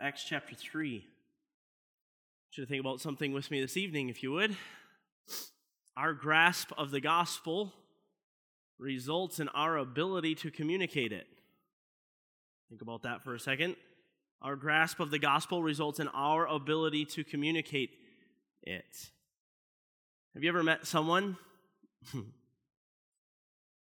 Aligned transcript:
Acts 0.00 0.24
chapter 0.24 0.56
3. 0.56 0.88
I 0.88 0.92
want 0.92 1.04
you 2.56 2.64
to 2.64 2.68
think 2.68 2.80
about 2.80 3.00
something 3.00 3.32
with 3.32 3.50
me 3.50 3.60
this 3.60 3.76
evening, 3.76 4.08
if 4.08 4.24
you 4.24 4.32
would. 4.32 4.56
Our 5.96 6.12
grasp 6.12 6.72
of 6.76 6.90
the 6.90 7.00
gospel 7.00 7.72
results 8.78 9.38
in 9.38 9.48
our 9.50 9.76
ability 9.76 10.34
to 10.36 10.50
communicate 10.50 11.12
it. 11.12 11.26
Think 12.68 12.82
about 12.82 13.02
that 13.02 13.22
for 13.22 13.36
a 13.36 13.40
second. 13.40 13.76
Our 14.42 14.56
grasp 14.56 14.98
of 14.98 15.12
the 15.12 15.18
gospel 15.20 15.62
results 15.62 16.00
in 16.00 16.08
our 16.08 16.44
ability 16.46 17.04
to 17.06 17.22
communicate 17.22 17.90
it. 18.64 19.10
Have 20.34 20.42
you 20.42 20.48
ever 20.48 20.64
met 20.64 20.86
someone 20.88 21.36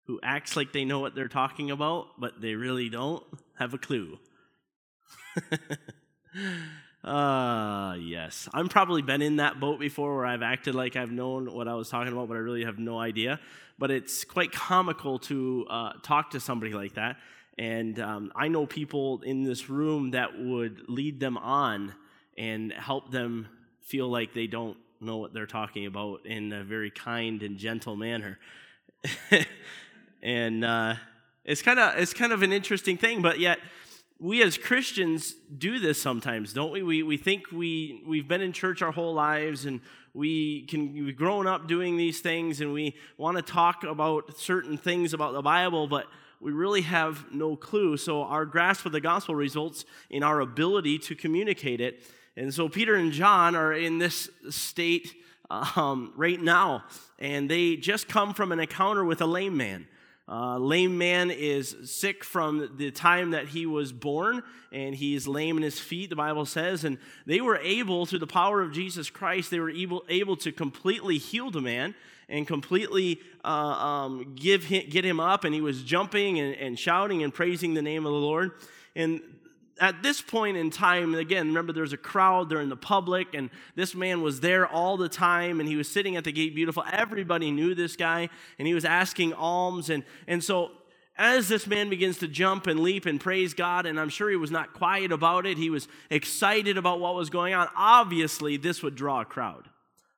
who 0.07 0.19
acts 0.25 0.57
like 0.57 0.73
they 0.73 0.85
know 0.85 0.99
what 0.99 1.15
they're 1.15 1.29
talking 1.29 1.71
about, 1.71 2.09
but 2.19 2.41
they 2.41 2.57
really 2.57 2.89
don't 2.89 3.23
have 3.61 3.75
a 3.75 3.79
clue? 3.79 4.19
Ah, 7.03 7.93
uh, 7.93 7.95
yes. 7.95 8.49
I'm 8.53 8.69
probably 8.69 9.01
been 9.03 9.23
in 9.23 9.37
that 9.37 9.59
boat 9.59 9.81
before 9.81 10.17
where 10.17 10.27
I've 10.27 10.43
acted 10.43 10.75
like 10.75 10.97
I've 10.97 11.11
known 11.11 11.53
what 11.53 11.67
I 11.67 11.75
was 11.75 11.89
talking 11.89 12.13
about, 12.13 12.29
but 12.29 12.37
I 12.37 12.41
really 12.41 12.65
have 12.65 12.79
no 12.79 12.99
idea. 12.99 13.41
But 13.79 13.91
it's 13.91 14.25
quite 14.25 14.53
comical 14.53 15.19
to 15.21 15.67
uh, 15.71 15.93
talk 16.03 16.31
to 16.33 16.41
somebody 16.41 16.75
like 16.75 16.95
that. 16.95 17.17
And 17.57 17.99
um, 18.01 18.33
I 18.37 18.49
know 18.49 18.67
people 18.67 19.23
in 19.23 19.45
this 19.45 19.71
room 19.71 20.11
that 20.11 20.39
would 20.39 20.89
lead 20.89 21.21
them 21.21 21.39
on 21.39 21.95
and 22.37 22.73
help 22.73 23.11
them 23.11 23.49
feel 23.81 24.09
like 24.09 24.35
they 24.35 24.47
don't 24.47 24.77
know 25.01 25.17
what 25.17 25.33
they're 25.33 25.47
talking 25.47 25.87
about 25.87 26.27
in 26.27 26.53
a 26.53 26.63
very 26.63 26.91
kind 26.91 27.43
and 27.43 27.59
gentle 27.59 27.97
manner. 27.97 28.39
and 30.23 30.65
uh, 30.65 30.95
it's 31.45 31.63
kind 31.63 31.79
of 31.79 31.97
it's 31.97 32.13
kind 32.13 32.33
of 32.33 32.43
an 32.43 32.53
interesting 32.53 32.97
thing, 32.97 33.23
but 33.23 33.41
yet 33.41 33.59
we 34.21 34.43
as 34.43 34.59
Christians 34.59 35.35
do 35.57 35.79
this 35.79 36.01
sometimes, 36.01 36.53
don't 36.53 36.73
we? 36.73 36.83
We, 36.83 37.03
we 37.03 37.17
think 37.17 37.51
we, 37.51 38.03
we've 38.07 38.29
been 38.29 38.43
in 38.43 38.53
church 38.53 38.83
our 38.83 38.93
whole 38.93 39.15
lives 39.15 39.65
and 39.65 39.81
we 40.13 40.67
can, 40.67 40.93
we've 40.93 41.17
grown 41.17 41.47
up 41.47 41.67
doing 41.67 41.97
these 41.97 42.21
things 42.21 42.61
and 42.61 42.75
we 42.75 42.95
want 43.17 43.39
to 43.39 43.43
talk 43.43 43.83
about 43.83 44.39
certain 44.39 44.77
things 44.77 45.15
about 45.15 45.33
the 45.33 45.41
Bible, 45.41 45.87
but 45.87 46.07
we 46.39 46.53
really 46.53 46.83
have 46.83 47.33
no 47.33 47.57
clue. 47.57 47.97
So 47.97 48.23
our 48.23 48.45
grasp 48.45 48.85
of 48.85 48.93
the 48.93 49.01
gospel 49.01 49.35
results 49.35 49.87
in 50.11 50.23
our 50.23 50.41
ability 50.41 50.99
to 50.99 51.15
communicate 51.15 51.81
it. 51.81 52.03
And 52.37 52.53
so 52.53 52.69
Peter 52.69 52.97
and 52.97 53.13
John 53.13 53.57
are 53.57 53.73
in 53.73 53.99
this 53.99 54.29
state 54.51 55.15
um, 55.51 56.13
right 56.15 56.41
now, 56.41 56.85
and 57.19 57.51
they 57.51 57.77
just 57.77 58.07
come 58.07 58.35
from 58.35 58.53
an 58.53 58.61
encounter 58.61 59.05
with 59.05 59.21
a 59.21 59.27
lame 59.27 59.57
man. 59.57 59.87
Uh, 60.31 60.57
lame 60.59 60.97
man 60.97 61.29
is 61.33 61.77
sick 61.83 62.23
from 62.23 62.71
the 62.77 62.93
time 62.93 63.33
that 63.33 63.49
he 63.49 63.67
was 63.67 63.93
born, 63.93 64.45
and 64.71 64.95
he's 64.95 65.27
lame 65.27 65.57
in 65.57 65.65
his 65.65 65.81
feet, 65.81 66.09
the 66.09 66.15
Bible 66.15 66.47
says. 66.47 66.85
And 66.85 66.99
they 67.27 67.41
were 67.41 67.57
able, 67.57 68.07
through 68.07 68.21
the 68.21 68.29
power 68.29 68.63
of 68.63 68.73
Jesus 68.73 69.11
Christ, 69.11 69.51
they 69.51 69.59
were 69.59 69.71
able, 69.71 70.05
able 70.09 70.37
to 70.37 70.53
completely 70.53 71.19
heal 71.19 71.51
the 71.51 71.61
man 71.61 71.97
and 72.29 72.47
completely 72.47 73.21
uh, 73.45 73.49
um, 73.49 74.37
give 74.37 74.63
him, 74.63 74.89
get 74.89 75.05
him 75.05 75.19
up. 75.19 75.43
And 75.43 75.53
he 75.53 75.61
was 75.61 75.83
jumping 75.83 76.39
and, 76.39 76.55
and 76.55 76.79
shouting 76.79 77.25
and 77.25 77.35
praising 77.35 77.75
the 77.75 77.83
name 77.83 78.07
of 78.07 78.13
the 78.13 78.19
Lord. 78.19 78.53
And 78.95 79.21
at 79.81 80.03
this 80.03 80.21
point 80.21 80.59
in 80.59 80.71
time, 80.71 81.15
again, 81.15 81.49
remember 81.49 81.73
there's 81.73 81.95
a 81.95 81.99
crowd, 81.99 82.51
they're 82.51 82.61
in 82.61 82.69
the 82.69 82.77
public, 82.77 83.33
and 83.33 83.49
this 83.75 83.95
man 83.95 84.21
was 84.21 84.41
there 84.41 84.67
all 84.67 84.99
the 84.99 85.09
time, 85.09 85.59
and 85.59 85.69
he 85.69 85.75
was 85.75 85.91
sitting 85.91 86.17
at 86.17 86.25
the 86.25 86.33
gate 86.33 86.55
beautiful. 86.55 86.85
Everybody 86.93 87.51
knew 87.51 87.75
this 87.75 87.97
guy, 87.97 88.29
and 88.59 88.69
he 88.69 88.75
was 88.75 88.85
asking 88.85 89.33
alms. 89.33 89.89
And, 89.89 90.05
and 90.27 90.45
so, 90.45 90.73
as 91.17 91.49
this 91.49 91.67
man 91.67 91.89
begins 91.89 92.19
to 92.19 92.29
jump 92.29 92.67
and 92.67 92.81
leap 92.81 93.07
and 93.07 93.19
praise 93.19 93.55
God, 93.55 93.87
and 93.87 93.99
I'm 93.99 94.11
sure 94.11 94.29
he 94.29 94.37
was 94.37 94.51
not 94.51 94.75
quiet 94.75 95.13
about 95.13 95.47
it, 95.47 95.57
he 95.57 95.71
was 95.71 95.89
excited 96.11 96.77
about 96.77 97.01
what 97.01 97.15
was 97.15 97.31
going 97.31 97.55
on. 97.55 97.69
Obviously, 97.75 98.59
this 98.59 98.83
would 98.83 98.95
draw 98.95 99.23
a 99.23 99.25
crowd. 99.25 99.69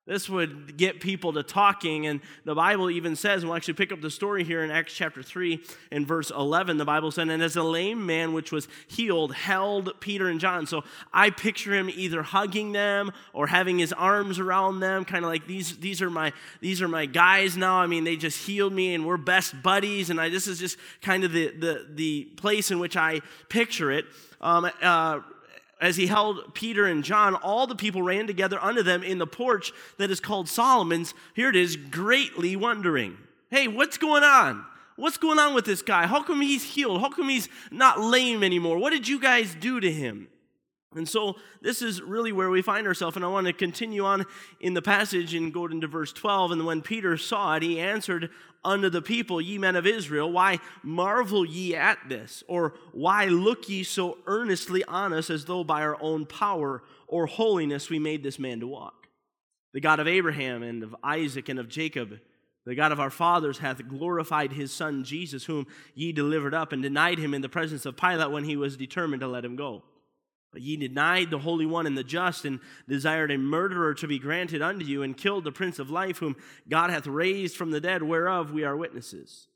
This 0.05 0.28
would 0.28 0.77
get 0.77 1.00
people 1.00 1.33
to 1.34 1.45
talking, 1.45 2.08
and 2.08 2.20
the 2.45 2.57
Bible 2.57 2.90
even 2.90 3.14
says, 3.14 3.45
we'll 3.45 3.55
actually 3.55 3.74
pick 3.74 3.92
up 3.92 4.01
the 4.01 4.11
story 4.11 4.42
here 4.42 4.64
in 4.64 4.70
Acts 4.73 4.92
chapter 4.92 5.23
3 5.23 5.61
and 5.92 6.08
verse 6.08 6.33
11. 6.33 6.77
The 6.77 6.85
Bible 6.85 7.13
said, 7.13 7.29
And 7.29 7.40
as 7.40 7.55
a 7.55 7.63
lame 7.63 8.05
man 8.05 8.33
which 8.33 8.51
was 8.51 8.67
healed 8.89 9.33
held 9.33 10.01
Peter 10.01 10.29
and 10.29 10.40
John. 10.40 10.67
So 10.67 10.83
I 11.13 11.30
picture 11.30 11.73
him 11.73 11.89
either 11.89 12.24
hugging 12.24 12.73
them 12.73 13.13
or 13.33 13.46
having 13.46 13.79
his 13.79 13.92
arms 13.92 14.40
around 14.40 14.80
them, 14.80 15.05
kind 15.05 15.24
of 15.24 15.30
like 15.30 15.46
these, 15.46 15.77
these, 15.79 16.02
are 16.02 16.11
my, 16.11 16.33
these 16.61 16.83
are 16.83 16.89
my 16.89 17.07
guys 17.07 17.57
now. 17.57 17.77
I 17.77 17.86
mean, 17.86 18.02
they 18.02 18.17
just 18.17 18.45
healed 18.45 18.73
me, 18.73 18.95
and 18.95 19.07
we're 19.07 19.17
best 19.17 19.63
buddies. 19.63 20.11
And 20.11 20.20
I, 20.20 20.30
this 20.30 20.48
is 20.48 20.58
just 20.58 20.79
kind 21.01 21.23
of 21.23 21.30
the, 21.30 21.52
the, 21.52 21.86
the 21.89 22.24
place 22.36 22.73
in 22.73 22.80
which 22.80 22.96
I 22.96 23.20
picture 23.48 23.92
it. 23.92 24.07
Um, 24.40 24.69
uh, 24.83 25.20
as 25.83 25.97
he 25.97 26.07
held 26.07 26.55
Peter 26.55 26.87
and 26.87 27.03
John, 27.03 27.35
all 27.35 27.67
the 27.67 27.75
people 27.75 28.03
ran 28.03 28.29
together 28.29 28.59
unto 28.63 28.83
them 28.83 29.03
in 29.03 29.19
the 29.19 29.27
porch 29.27 29.73
that 29.98 30.11
is 30.13 30.20
called 30.20 30.48
Solomon's. 30.48 31.13
Here 31.35 31.51
it 31.51 31.57
is, 31.57 31.77
greatly 31.77 32.55
wondering. 32.55 33.19
Hey, 33.51 33.67
what's 33.67 33.98
going 33.98 34.23
on? 34.23 34.65
What's 34.95 35.19
going 35.19 35.41
on 35.41 35.55
with 35.55 35.65
this 35.65 35.83
guy? 35.83 36.07
How 36.07 36.23
come 36.23 36.41
he's 36.41 36.63
healed? 36.63 37.01
How 37.01 37.11
come 37.11 37.29
he's 37.29 37.48
not 37.73 38.01
lame 38.01 38.45
anymore? 38.45 38.79
What 38.79 38.91
did 38.91 39.09
you 39.09 39.20
guys 39.20 39.57
do 39.57 39.81
to 39.81 39.91
him? 39.91 40.29
And 40.95 41.08
so 41.08 41.36
this 41.61 41.83
is 41.83 42.03
really 42.03 42.33
where 42.33 42.51
we 42.51 42.63
find 42.63 42.86
ourselves. 42.86 43.17
And 43.17 43.25
I 43.25 43.29
want 43.29 43.47
to 43.47 43.53
continue 43.53 44.05
on 44.05 44.27
in 44.61 44.75
the 44.75 44.83
passage 44.83 45.35
and 45.35 45.53
go 45.53 45.67
into 45.67 45.86
verse 45.86 46.13
12. 46.13 46.53
And 46.53 46.67
when 46.67 46.83
Peter 46.83 47.17
saw 47.17 47.57
it, 47.57 47.63
he 47.63 47.80
answered 47.80 48.30
unto 48.64 48.89
the 48.91 49.02
people, 49.02 49.41
Ye 49.41 49.58
men 49.58 49.77
of 49.77 49.86
Israel, 49.86 50.31
why 50.31 50.58
marvel 50.83 51.45
ye 51.45 51.75
at 51.75 51.98
this? 52.08 52.42
Or 52.47 52.75
why 52.92 53.27
look 53.27 53.69
ye 53.69 53.83
so 53.83 54.19
earnestly 54.27 54.85
on 54.85 55.13
us 55.13 55.31
as 55.31 55.45
though 55.45 55.64
by 55.64 55.83
our 55.83 56.01
own 56.01 56.27
power 56.27 56.83
or 57.07 57.27
holiness 57.27 57.91
we 57.91 57.98
made 57.98 58.23
this 58.23 58.39
man 58.39 58.61
to 58.61 58.67
walk? 58.67 59.07
The 59.73 59.81
God 59.81 60.01
of 60.01 60.08
Abraham 60.08 60.63
and 60.63 60.83
of 60.83 60.95
Isaac 61.02 61.48
and 61.48 61.58
of 61.58 61.69
Jacob, 61.69 62.19
the 62.67 62.75
God 62.75 62.92
of 62.92 63.01
our 63.01 63.11
fathers, 63.11 63.58
hath 63.58 63.89
glorified 63.89 64.52
his 64.52 64.70
Son 64.70 65.02
Jesus, 65.02 65.45
whom 65.47 65.67
ye 65.95 66.13
delivered 66.13 66.55
up 66.55 66.73
and 66.73 66.83
denied 66.83 67.19
him 67.19 67.33
in 67.33 67.41
the 67.41 67.48
presence 67.48 67.86
of 67.86 67.97
Pilate 67.97 68.31
when 68.31 68.45
he 68.45 68.57
was 68.57 68.77
determined 68.77 69.20
to 69.20 69.29
let 69.29 69.45
him 69.45 69.57
go. 69.57 69.83
But 70.52 70.61
ye 70.61 70.77
denied 70.77 71.30
the 71.30 71.39
Holy 71.39 71.64
One 71.64 71.86
and 71.86 71.96
the 71.96 72.05
just, 72.05 72.45
and 72.45 72.61
desired 72.86 73.30
a 73.30 73.39
murderer 73.39 73.95
to 73.95 74.07
be 74.07 74.18
granted 74.18 74.61
unto 74.61 74.85
you, 74.85 75.02
and 75.02 75.17
killed 75.17 75.45
the 75.45 75.52
Prince 75.52 75.79
of 75.79 75.90
Life, 75.90 76.18
whom 76.18 76.36
God 76.68 76.90
hath 76.90 77.07
raised 77.07 77.57
from 77.57 77.70
the 77.70 77.80
dead, 77.80 78.02
whereof 78.02 78.52
we 78.52 78.63
are 78.63 78.77
witnesses. 78.77 79.48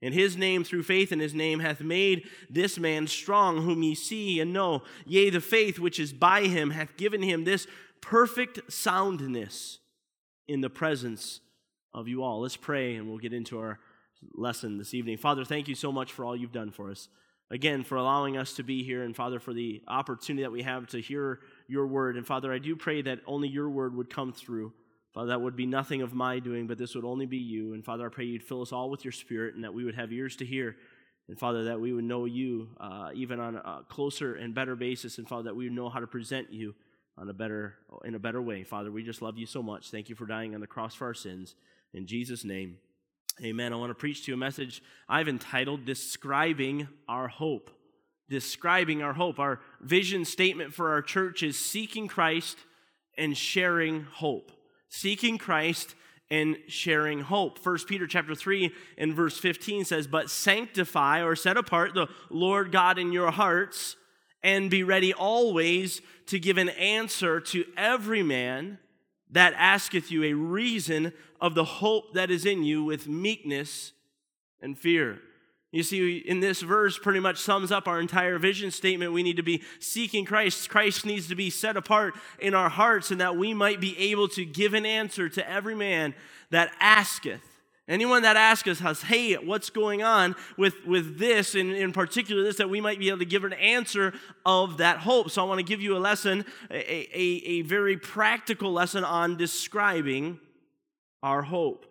And 0.00 0.14
his 0.14 0.36
name, 0.36 0.64
through 0.64 0.82
faith 0.82 1.12
in 1.12 1.20
his 1.20 1.34
name, 1.34 1.60
hath 1.60 1.80
made 1.80 2.28
this 2.48 2.78
man 2.78 3.06
strong, 3.06 3.62
whom 3.62 3.82
ye 3.82 3.94
see 3.94 4.40
and 4.40 4.52
know. 4.52 4.82
Yea, 5.06 5.30
the 5.30 5.40
faith 5.40 5.78
which 5.78 6.00
is 6.00 6.12
by 6.12 6.42
him 6.42 6.70
hath 6.70 6.96
given 6.96 7.22
him 7.22 7.44
this 7.44 7.66
perfect 8.00 8.72
soundness 8.72 9.78
in 10.48 10.62
the 10.62 10.70
presence 10.70 11.40
of 11.92 12.08
you 12.08 12.22
all. 12.22 12.40
Let's 12.40 12.56
pray, 12.56 12.96
and 12.96 13.08
we'll 13.08 13.18
get 13.18 13.32
into 13.32 13.58
our 13.58 13.78
lesson 14.34 14.78
this 14.78 14.94
evening. 14.94 15.18
Father, 15.18 15.44
thank 15.44 15.68
you 15.68 15.74
so 15.74 15.92
much 15.92 16.12
for 16.12 16.24
all 16.24 16.36
you've 16.36 16.52
done 16.52 16.70
for 16.70 16.90
us 16.90 17.08
again, 17.50 17.84
for 17.84 17.96
allowing 17.96 18.36
us 18.36 18.54
to 18.54 18.62
be 18.62 18.82
here, 18.82 19.02
and 19.02 19.14
Father, 19.14 19.38
for 19.38 19.52
the 19.52 19.82
opportunity 19.88 20.42
that 20.42 20.52
we 20.52 20.62
have 20.62 20.86
to 20.88 21.00
hear 21.00 21.40
your 21.68 21.86
word. 21.86 22.16
And 22.16 22.26
Father, 22.26 22.52
I 22.52 22.58
do 22.58 22.76
pray 22.76 23.02
that 23.02 23.20
only 23.26 23.48
your 23.48 23.68
word 23.68 23.94
would 23.94 24.10
come 24.10 24.32
through. 24.32 24.72
Father, 25.12 25.28
that 25.28 25.40
would 25.40 25.54
be 25.54 25.66
nothing 25.66 26.02
of 26.02 26.12
my 26.12 26.40
doing, 26.40 26.66
but 26.66 26.78
this 26.78 26.94
would 26.94 27.04
only 27.04 27.26
be 27.26 27.36
you. 27.36 27.74
And 27.74 27.84
Father, 27.84 28.06
I 28.06 28.08
pray 28.08 28.24
you'd 28.24 28.42
fill 28.42 28.62
us 28.62 28.72
all 28.72 28.90
with 28.90 29.04
your 29.04 29.12
spirit 29.12 29.54
and 29.54 29.62
that 29.62 29.72
we 29.72 29.84
would 29.84 29.94
have 29.94 30.12
ears 30.12 30.34
to 30.36 30.44
hear. 30.44 30.76
And 31.28 31.38
Father, 31.38 31.64
that 31.64 31.80
we 31.80 31.92
would 31.92 32.04
know 32.04 32.24
you 32.24 32.70
uh, 32.80 33.10
even 33.14 33.38
on 33.38 33.56
a 33.56 33.84
closer 33.88 34.34
and 34.34 34.54
better 34.54 34.74
basis. 34.74 35.18
And 35.18 35.28
Father, 35.28 35.44
that 35.44 35.56
we 35.56 35.64
would 35.64 35.72
know 35.72 35.88
how 35.88 36.00
to 36.00 36.06
present 36.06 36.52
you 36.52 36.74
on 37.16 37.30
a 37.30 37.32
better, 37.32 37.76
in 38.04 38.16
a 38.16 38.18
better 38.18 38.42
way. 38.42 38.64
Father, 38.64 38.90
we 38.90 39.04
just 39.04 39.22
love 39.22 39.38
you 39.38 39.46
so 39.46 39.62
much. 39.62 39.90
Thank 39.90 40.08
you 40.08 40.16
for 40.16 40.26
dying 40.26 40.54
on 40.54 40.60
the 40.60 40.66
cross 40.66 40.94
for 40.94 41.06
our 41.06 41.14
sins. 41.14 41.54
In 41.92 42.06
Jesus' 42.06 42.44
name, 42.44 42.78
Amen. 43.42 43.72
I 43.72 43.76
want 43.76 43.90
to 43.90 43.94
preach 43.94 44.24
to 44.24 44.30
you 44.30 44.34
a 44.34 44.38
message 44.38 44.80
I've 45.08 45.26
entitled 45.26 45.84
Describing 45.84 46.86
Our 47.08 47.26
Hope. 47.26 47.68
Describing 48.28 49.02
our 49.02 49.12
hope. 49.12 49.40
Our 49.40 49.60
vision 49.80 50.24
statement 50.24 50.72
for 50.72 50.92
our 50.92 51.02
church 51.02 51.42
is 51.42 51.58
seeking 51.58 52.06
Christ 52.06 52.56
and 53.18 53.36
sharing 53.36 54.04
hope. 54.04 54.52
Seeking 54.88 55.36
Christ 55.36 55.96
and 56.30 56.56
sharing 56.68 57.20
hope. 57.20 57.58
First 57.58 57.88
Peter 57.88 58.06
chapter 58.06 58.36
3 58.36 58.72
and 58.96 59.14
verse 59.14 59.36
15 59.36 59.84
says, 59.84 60.06
But 60.06 60.30
sanctify 60.30 61.20
or 61.22 61.34
set 61.34 61.56
apart 61.56 61.92
the 61.92 62.06
Lord 62.30 62.70
God 62.70 62.98
in 62.98 63.10
your 63.10 63.32
hearts, 63.32 63.96
and 64.44 64.70
be 64.70 64.84
ready 64.84 65.12
always 65.12 66.00
to 66.26 66.38
give 66.38 66.56
an 66.56 66.68
answer 66.68 67.40
to 67.40 67.64
every 67.76 68.22
man 68.22 68.78
that 69.30 69.54
asketh 69.56 70.10
you 70.10 70.24
a 70.24 70.34
reason 70.34 71.12
of 71.40 71.54
the 71.54 71.64
hope 71.64 72.14
that 72.14 72.30
is 72.30 72.46
in 72.46 72.62
you 72.62 72.84
with 72.84 73.08
meekness 73.08 73.92
and 74.60 74.78
fear. 74.78 75.20
You 75.72 75.82
see, 75.82 76.18
in 76.18 76.38
this 76.38 76.62
verse, 76.62 76.98
pretty 76.98 77.18
much 77.18 77.38
sums 77.38 77.72
up 77.72 77.88
our 77.88 78.00
entire 78.00 78.38
vision 78.38 78.70
statement. 78.70 79.12
We 79.12 79.24
need 79.24 79.38
to 79.38 79.42
be 79.42 79.62
seeking 79.80 80.24
Christ. 80.24 80.70
Christ 80.70 81.04
needs 81.04 81.26
to 81.28 81.34
be 81.34 81.50
set 81.50 81.76
apart 81.76 82.14
in 82.38 82.54
our 82.54 82.68
hearts, 82.68 83.10
and 83.10 83.20
that 83.20 83.36
we 83.36 83.52
might 83.52 83.80
be 83.80 83.98
able 83.98 84.28
to 84.28 84.44
give 84.44 84.72
an 84.72 84.86
answer 84.86 85.28
to 85.28 85.50
every 85.50 85.74
man 85.74 86.14
that 86.50 86.70
asketh. 86.78 87.42
Anyone 87.86 88.22
that 88.22 88.36
asks 88.36 88.80
us, 88.80 89.02
hey, 89.02 89.34
what's 89.34 89.68
going 89.68 90.02
on 90.02 90.34
with, 90.56 90.74
with 90.86 91.18
this, 91.18 91.54
and 91.54 91.70
in 91.70 91.92
particular 91.92 92.42
this, 92.42 92.56
that 92.56 92.70
we 92.70 92.80
might 92.80 92.98
be 92.98 93.08
able 93.08 93.18
to 93.18 93.26
give 93.26 93.44
an 93.44 93.52
answer 93.52 94.14
of 94.46 94.78
that 94.78 94.98
hope. 94.98 95.30
So 95.30 95.42
I 95.42 95.44
want 95.44 95.58
to 95.58 95.64
give 95.64 95.82
you 95.82 95.94
a 95.94 95.98
lesson, 95.98 96.46
a, 96.70 96.76
a, 96.76 97.42
a 97.46 97.62
very 97.62 97.98
practical 97.98 98.72
lesson 98.72 99.04
on 99.04 99.36
describing 99.36 100.40
our 101.22 101.42
hope. 101.42 101.84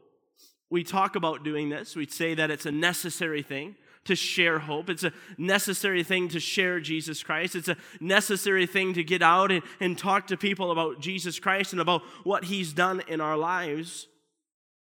We 0.71 0.83
talk 0.83 1.15
about 1.15 1.43
doing 1.43 1.69
this. 1.69 1.95
We 1.95 2.07
say 2.07 2.33
that 2.33 2.49
it's 2.49 2.65
a 2.65 2.71
necessary 2.71 3.43
thing 3.43 3.75
to 4.05 4.15
share 4.15 4.57
hope. 4.57 4.89
It's 4.89 5.03
a 5.03 5.13
necessary 5.37 6.03
thing 6.03 6.27
to 6.29 6.39
share 6.39 6.79
Jesus 6.79 7.21
Christ. 7.21 7.55
It's 7.55 7.67
a 7.67 7.77
necessary 7.99 8.65
thing 8.65 8.95
to 8.95 9.03
get 9.03 9.21
out 9.21 9.51
and, 9.51 9.61
and 9.79 9.95
talk 9.95 10.25
to 10.27 10.37
people 10.37 10.71
about 10.71 10.99
Jesus 10.99 11.39
Christ 11.39 11.71
and 11.71 11.81
about 11.81 12.01
what 12.23 12.45
he's 12.45 12.73
done 12.73 13.03
in 13.07 13.21
our 13.21 13.37
lives. 13.37 14.07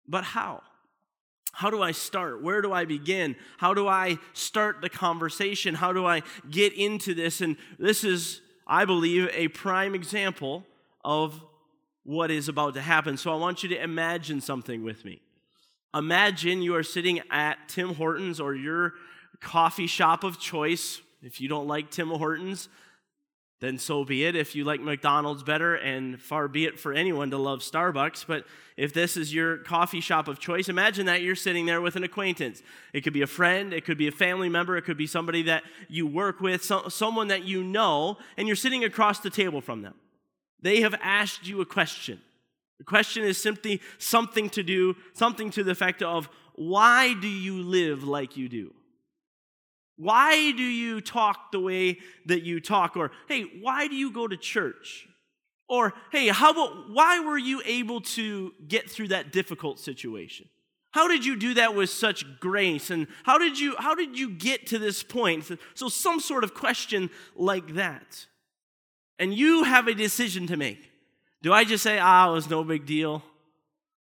But 0.07 0.23
how? 0.23 0.63
How 1.53 1.69
do 1.69 1.81
I 1.83 1.91
start? 1.91 2.41
Where 2.41 2.61
do 2.61 2.73
I 2.73 2.85
begin? 2.85 3.35
How 3.57 3.75
do 3.75 3.87
I 3.87 4.17
start 4.33 4.81
the 4.81 4.89
conversation? 4.89 5.75
How 5.75 5.93
do 5.93 6.05
I 6.05 6.23
get 6.49 6.73
into 6.73 7.13
this? 7.13 7.41
And 7.41 7.57
this 7.77 8.03
is, 8.03 8.41
I 8.65 8.85
believe, 8.85 9.29
a 9.31 9.49
prime 9.49 9.93
example 9.93 10.65
of 11.05 11.39
what 12.03 12.31
is 12.31 12.49
about 12.49 12.73
to 12.73 12.81
happen. 12.81 13.17
So 13.17 13.31
I 13.31 13.35
want 13.35 13.61
you 13.61 13.69
to 13.69 13.81
imagine 13.81 14.41
something 14.41 14.83
with 14.83 15.05
me. 15.05 15.21
Imagine 15.93 16.63
you 16.63 16.75
are 16.75 16.83
sitting 16.83 17.21
at 17.29 17.69
Tim 17.69 17.93
Hortons 17.93 18.39
or 18.39 18.55
your 18.55 18.93
coffee 19.39 19.87
shop 19.87 20.23
of 20.23 20.39
choice. 20.39 21.01
If 21.21 21.39
you 21.39 21.47
don't 21.47 21.67
like 21.67 21.91
Tim 21.91 22.09
Hortons, 22.09 22.67
then 23.63 23.77
so 23.77 24.03
be 24.03 24.25
it. 24.25 24.35
If 24.35 24.55
you 24.55 24.65
like 24.65 24.81
McDonald's 24.81 25.41
better, 25.41 25.75
and 25.75 26.21
far 26.21 26.47
be 26.47 26.65
it 26.65 26.79
for 26.79 26.91
anyone 26.91 27.31
to 27.31 27.37
love 27.37 27.59
Starbucks, 27.59 28.25
but 28.27 28.45
if 28.75 28.93
this 28.93 29.15
is 29.15 29.33
your 29.33 29.57
coffee 29.57 30.01
shop 30.01 30.27
of 30.27 30.39
choice, 30.39 30.67
imagine 30.67 31.05
that 31.05 31.21
you're 31.21 31.35
sitting 31.35 31.65
there 31.65 31.79
with 31.79 31.95
an 31.95 32.03
acquaintance. 32.03 32.61
It 32.91 33.01
could 33.01 33.13
be 33.13 33.21
a 33.21 33.27
friend, 33.27 33.73
it 33.73 33.85
could 33.85 33.97
be 33.97 34.07
a 34.07 34.11
family 34.11 34.49
member, 34.49 34.75
it 34.75 34.81
could 34.81 34.97
be 34.97 35.07
somebody 35.07 35.43
that 35.43 35.63
you 35.87 36.05
work 36.05 36.41
with, 36.41 36.63
so, 36.63 36.89
someone 36.89 37.29
that 37.29 37.43
you 37.43 37.63
know, 37.63 38.17
and 38.35 38.47
you're 38.47 38.57
sitting 38.57 38.83
across 38.83 39.19
the 39.19 39.29
table 39.29 39.61
from 39.61 39.81
them. 39.81 39.93
They 40.61 40.81
have 40.81 40.95
asked 41.01 41.47
you 41.47 41.61
a 41.61 41.65
question. 41.65 42.19
The 42.79 42.85
question 42.85 43.23
is 43.23 43.41
simply 43.41 43.81
something 43.97 44.49
to 44.51 44.63
do, 44.63 44.95
something 45.13 45.51
to 45.51 45.63
the 45.63 45.71
effect 45.71 46.01
of, 46.01 46.27
why 46.55 47.13
do 47.13 47.27
you 47.27 47.61
live 47.61 48.03
like 48.03 48.35
you 48.35 48.49
do? 48.49 48.73
Why 49.97 50.51
do 50.51 50.63
you 50.63 51.01
talk 51.01 51.51
the 51.51 51.59
way 51.59 51.99
that 52.25 52.43
you 52.43 52.59
talk? 52.59 52.97
Or, 52.97 53.11
hey, 53.27 53.43
why 53.61 53.87
do 53.87 53.95
you 53.95 54.11
go 54.11 54.27
to 54.27 54.37
church? 54.37 55.07
Or, 55.69 55.93
hey, 56.11 56.27
how 56.27 56.51
about 56.51 56.91
why 56.91 57.19
were 57.19 57.37
you 57.37 57.61
able 57.65 58.01
to 58.01 58.53
get 58.67 58.89
through 58.89 59.09
that 59.09 59.31
difficult 59.31 59.79
situation? 59.79 60.47
How 60.91 61.07
did 61.07 61.25
you 61.25 61.35
do 61.35 61.55
that 61.55 61.73
with 61.73 61.89
such 61.89 62.39
grace? 62.39 62.91
And 62.91 63.07
how 63.23 63.39
did 63.39 63.59
you 63.59 63.75
how 63.77 63.95
did 63.95 64.17
you 64.17 64.29
get 64.29 64.67
to 64.67 64.77
this 64.77 65.01
point? 65.01 65.49
So 65.73 65.89
some 65.89 66.19
sort 66.19 66.43
of 66.43 66.53
question 66.53 67.09
like 67.35 67.73
that. 67.75 68.27
And 69.17 69.33
you 69.33 69.63
have 69.63 69.87
a 69.87 69.95
decision 69.95 70.47
to 70.47 70.57
make. 70.57 70.91
Do 71.41 71.51
I 71.51 71.63
just 71.63 71.83
say, 71.83 71.97
ah, 71.99 72.29
it 72.29 72.33
was 72.33 72.49
no 72.49 72.63
big 72.63 72.85
deal? 72.85 73.23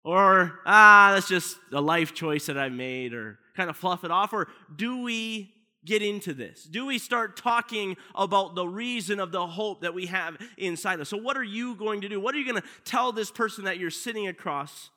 Or, 0.04 0.60
ah, 0.66 1.12
that's 1.14 1.28
just 1.28 1.58
a 1.72 1.82
life 1.82 2.14
choice 2.14 2.48
that 2.48 2.58
I 2.58 2.70
made, 2.70 3.14
or 3.14 3.38
kind 3.56 3.70
of 3.70 3.78
fluff 3.78 4.04
it 4.04 4.12
off? 4.12 4.34
Or 4.34 4.48
do 4.76 5.04
we 5.04 5.54
get 5.86 6.02
into 6.02 6.34
this? 6.34 6.64
Do 6.64 6.86
we 6.86 6.98
start 6.98 7.38
talking 7.38 7.98
about 8.16 8.56
the 8.56 8.68
reason 8.68 9.20
of 9.20 9.32
the 9.32 9.46
hope 9.46 9.82
that 9.82 9.94
we 9.94 10.08
have 10.08 10.38
inside 10.58 11.00
us? 11.00 11.10
So, 11.10 11.18
what 11.18 11.38
are 11.38 11.44
you 11.44 11.76
going 11.76 12.02
to 12.02 12.10
do? 12.10 12.20
What 12.20 12.36
are 12.36 12.38
you 12.38 12.50
going 12.50 12.62
to 12.62 12.68
tell 12.86 13.12
this 13.12 13.32
person 13.32 13.66
that 13.66 13.78
you're 13.78 13.90
sitting 13.90 14.28
across 14.28 14.90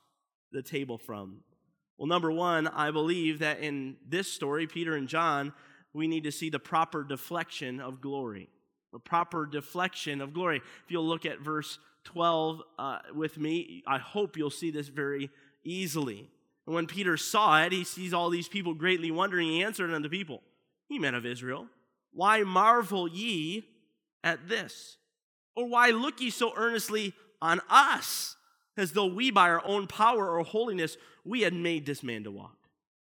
the 0.51 0.63
table 0.63 0.99
from? 0.99 1.41
Well, 1.99 2.09
number 2.09 2.33
one, 2.33 2.67
I 2.67 2.91
believe 2.91 3.41
that 3.41 3.61
in 3.61 3.97
this 4.09 4.31
story, 4.31 4.67
Peter 4.67 4.97
and 4.97 5.09
John, 5.09 5.53
we 5.93 6.09
need 6.09 6.25
to 6.25 6.33
see 6.33 6.51
the 6.51 6.59
proper 6.59 7.05
deflection 7.05 7.81
of 7.81 8.01
glory. 8.01 8.49
The 8.93 8.99
proper 8.99 9.47
deflection 9.47 10.21
of 10.21 10.35
glory. 10.35 10.59
If 10.59 10.91
you'll 10.91 11.07
look 11.07 11.25
at 11.25 11.41
verse 11.41 11.79
12 12.05 12.63
uh, 12.79 12.99
with 13.15 13.39
me, 13.39 13.83
I 13.87 13.99
hope 13.99 14.37
you'll 14.37 14.51
see 14.51 14.71
this 14.71 14.89
very 14.89 15.31
easily. 15.65 16.29
And 16.67 16.75
when 16.75 16.87
Peter 16.87 17.17
saw 17.17 17.63
it, 17.63 17.73
he 17.73 17.85
sees 17.85 18.13
all 18.13 18.31
these 18.31 18.49
people 18.49 18.75
greatly 18.75 19.11
wondering. 19.11 19.49
He 19.49 19.63
answered 19.63 19.91
unto 19.91 20.09
the 20.09 20.17
people, 20.17 20.43
Ye 20.93 20.99
men 20.99 21.15
of 21.15 21.25
Israel, 21.25 21.69
why 22.13 22.43
marvel 22.43 23.09
ye 23.09 23.67
at 24.23 24.47
this? 24.49 24.99
Or 25.57 25.67
why 25.67 25.91
look 25.91 26.21
ye 26.21 26.29
so 26.29 26.53
earnestly 26.55 27.15
on 27.41 27.61
us, 27.71 28.37
as 28.77 28.93
though 28.93 29.07
we 29.07 29.31
by 29.31 29.49
our 29.49 29.65
own 29.67 29.87
power 29.87 30.29
or 30.39 30.45
holiness 30.45 30.99
we 31.25 31.41
had 31.41 31.55
made 31.55 31.87
this 31.87 32.03
man 32.03 32.25
to 32.25 32.31
walk? 32.31 32.62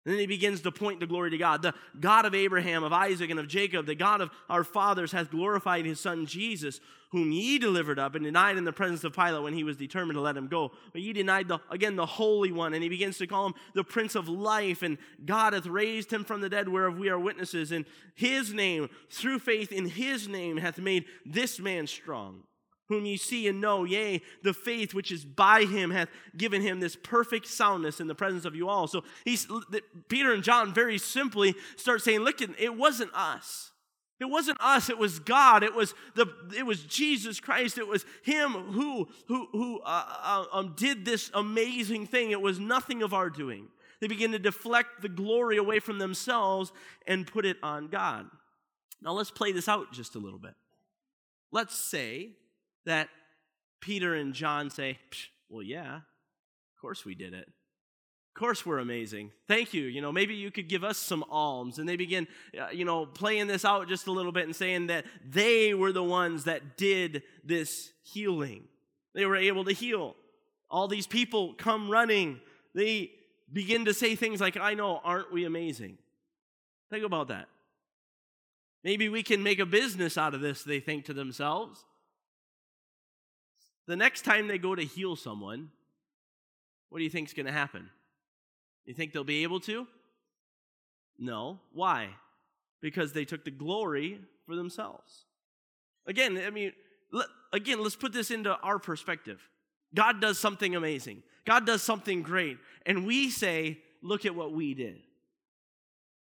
And 0.04 0.12
then 0.12 0.20
he 0.20 0.26
begins 0.26 0.60
to 0.60 0.70
point 0.70 1.00
the 1.00 1.06
glory 1.06 1.30
to 1.30 1.38
God. 1.38 1.62
The 1.62 1.72
God 1.98 2.26
of 2.26 2.34
Abraham, 2.34 2.84
of 2.84 2.92
Isaac, 2.92 3.30
and 3.30 3.40
of 3.40 3.48
Jacob, 3.48 3.86
the 3.86 3.94
God 3.94 4.20
of 4.20 4.30
our 4.50 4.62
fathers, 4.62 5.12
hath 5.12 5.30
glorified 5.30 5.86
his 5.86 5.98
son 5.98 6.26
Jesus, 6.26 6.78
whom 7.10 7.32
ye 7.32 7.58
delivered 7.58 7.98
up 7.98 8.14
and 8.14 8.22
denied 8.22 8.58
in 8.58 8.64
the 8.64 8.72
presence 8.72 9.02
of 9.04 9.14
Pilate 9.14 9.42
when 9.42 9.54
he 9.54 9.64
was 9.64 9.78
determined 9.78 10.16
to 10.16 10.20
let 10.20 10.36
him 10.36 10.46
go. 10.46 10.72
But 10.92 11.00
ye 11.00 11.14
denied, 11.14 11.48
the, 11.48 11.58
again, 11.70 11.96
the 11.96 12.04
Holy 12.04 12.52
One. 12.52 12.74
And 12.74 12.82
he 12.82 12.90
begins 12.90 13.16
to 13.18 13.26
call 13.26 13.46
him 13.46 13.54
the 13.72 13.84
Prince 13.84 14.14
of 14.14 14.28
Life. 14.28 14.82
And 14.82 14.98
God 15.24 15.54
hath 15.54 15.66
raised 15.66 16.12
him 16.12 16.22
from 16.22 16.42
the 16.42 16.50
dead, 16.50 16.68
whereof 16.68 16.98
we 16.98 17.08
are 17.08 17.18
witnesses. 17.18 17.72
And 17.72 17.86
his 18.14 18.52
name, 18.52 18.90
through 19.08 19.38
faith 19.38 19.72
in 19.72 19.86
his 19.86 20.28
name, 20.28 20.58
hath 20.58 20.78
made 20.78 21.06
this 21.24 21.58
man 21.58 21.86
strong 21.86 22.42
whom 22.88 23.06
ye 23.06 23.16
see 23.16 23.48
and 23.48 23.60
know, 23.60 23.84
yea, 23.84 24.20
the 24.42 24.52
faith 24.52 24.94
which 24.94 25.10
is 25.10 25.24
by 25.24 25.64
him 25.64 25.90
hath 25.90 26.08
given 26.36 26.62
him 26.62 26.80
this 26.80 26.96
perfect 26.96 27.46
soundness 27.46 28.00
in 28.00 28.06
the 28.06 28.14
presence 28.14 28.44
of 28.44 28.54
you 28.54 28.68
all. 28.68 28.86
So 28.86 29.04
he's, 29.24 29.46
Peter 30.08 30.32
and 30.32 30.42
John 30.42 30.74
very 30.74 30.98
simply 30.98 31.54
start 31.76 32.02
saying, 32.02 32.20
look, 32.20 32.40
it 32.40 32.76
wasn't 32.76 33.10
us. 33.14 33.70
It 34.20 34.26
wasn't 34.26 34.60
us, 34.60 34.90
it 34.90 34.98
was 34.98 35.18
God. 35.18 35.62
It 35.64 35.74
was 35.74 35.92
the 36.14 36.26
it 36.56 36.64
was 36.64 36.84
Jesus 36.84 37.40
Christ. 37.40 37.78
It 37.78 37.88
was 37.88 38.06
him 38.22 38.52
who 38.52 39.08
who 39.26 39.48
who 39.50 39.80
uh, 39.80 40.04
uh, 40.22 40.44
um, 40.52 40.74
did 40.76 41.04
this 41.04 41.32
amazing 41.34 42.06
thing. 42.06 42.30
It 42.30 42.40
was 42.40 42.60
nothing 42.60 43.02
of 43.02 43.12
our 43.12 43.28
doing. 43.28 43.66
They 44.00 44.06
begin 44.06 44.30
to 44.32 44.38
deflect 44.38 45.02
the 45.02 45.08
glory 45.08 45.56
away 45.56 45.80
from 45.80 45.98
themselves 45.98 46.72
and 47.06 47.26
put 47.26 47.44
it 47.44 47.56
on 47.62 47.88
God. 47.88 48.26
Now 49.02 49.12
let's 49.12 49.32
play 49.32 49.50
this 49.50 49.68
out 49.68 49.92
just 49.92 50.14
a 50.14 50.18
little 50.18 50.38
bit. 50.38 50.54
Let's 51.50 51.74
say 51.76 52.30
that 52.86 53.08
Peter 53.80 54.14
and 54.14 54.34
John 54.34 54.70
say, 54.70 54.98
Well, 55.48 55.62
yeah, 55.62 55.96
of 55.96 56.80
course 56.80 57.04
we 57.04 57.14
did 57.14 57.34
it. 57.34 57.48
Of 58.34 58.40
course 58.40 58.66
we're 58.66 58.80
amazing. 58.80 59.30
Thank 59.46 59.72
you. 59.74 59.84
You 59.84 60.00
know, 60.00 60.10
maybe 60.10 60.34
you 60.34 60.50
could 60.50 60.68
give 60.68 60.82
us 60.82 60.98
some 60.98 61.24
alms. 61.30 61.78
And 61.78 61.88
they 61.88 61.94
begin, 61.94 62.26
uh, 62.60 62.70
you 62.72 62.84
know, 62.84 63.06
playing 63.06 63.46
this 63.46 63.64
out 63.64 63.88
just 63.88 64.08
a 64.08 64.10
little 64.10 64.32
bit 64.32 64.44
and 64.44 64.56
saying 64.56 64.88
that 64.88 65.04
they 65.24 65.72
were 65.72 65.92
the 65.92 66.02
ones 66.02 66.44
that 66.44 66.76
did 66.76 67.22
this 67.44 67.92
healing. 68.02 68.64
They 69.14 69.24
were 69.24 69.36
able 69.36 69.64
to 69.66 69.72
heal. 69.72 70.16
All 70.68 70.88
these 70.88 71.06
people 71.06 71.54
come 71.54 71.88
running. 71.88 72.40
They 72.74 73.12
begin 73.52 73.84
to 73.84 73.94
say 73.94 74.16
things 74.16 74.40
like, 74.40 74.56
I 74.56 74.74
know, 74.74 75.00
aren't 75.04 75.32
we 75.32 75.44
amazing? 75.44 75.98
Think 76.90 77.04
about 77.04 77.28
that. 77.28 77.46
Maybe 78.82 79.08
we 79.08 79.22
can 79.22 79.44
make 79.44 79.60
a 79.60 79.66
business 79.66 80.18
out 80.18 80.34
of 80.34 80.40
this, 80.40 80.64
they 80.64 80.80
think 80.80 81.04
to 81.04 81.14
themselves. 81.14 81.84
The 83.86 83.96
next 83.96 84.22
time 84.22 84.48
they 84.48 84.58
go 84.58 84.74
to 84.74 84.82
heal 84.82 85.16
someone, 85.16 85.70
what 86.88 86.98
do 86.98 87.04
you 87.04 87.10
think 87.10 87.28
is 87.28 87.34
going 87.34 87.46
to 87.46 87.52
happen? 87.52 87.90
You 88.84 88.94
think 88.94 89.12
they'll 89.12 89.24
be 89.24 89.42
able 89.42 89.60
to? 89.60 89.86
No. 91.18 91.60
Why? 91.72 92.10
Because 92.80 93.12
they 93.12 93.24
took 93.24 93.44
the 93.44 93.50
glory 93.50 94.20
for 94.46 94.56
themselves. 94.56 95.24
Again, 96.06 96.38
I 96.38 96.50
mean, 96.50 96.72
again, 97.52 97.82
let's 97.82 97.96
put 97.96 98.12
this 98.12 98.30
into 98.30 98.56
our 98.58 98.78
perspective. 98.78 99.40
God 99.94 100.20
does 100.20 100.38
something 100.38 100.76
amazing. 100.76 101.22
God 101.44 101.66
does 101.66 101.82
something 101.82 102.22
great, 102.22 102.58
and 102.84 103.06
we 103.06 103.30
say, 103.30 103.80
"Look 104.02 104.26
at 104.26 104.34
what 104.34 104.52
we 104.52 104.74
did." 104.74 105.02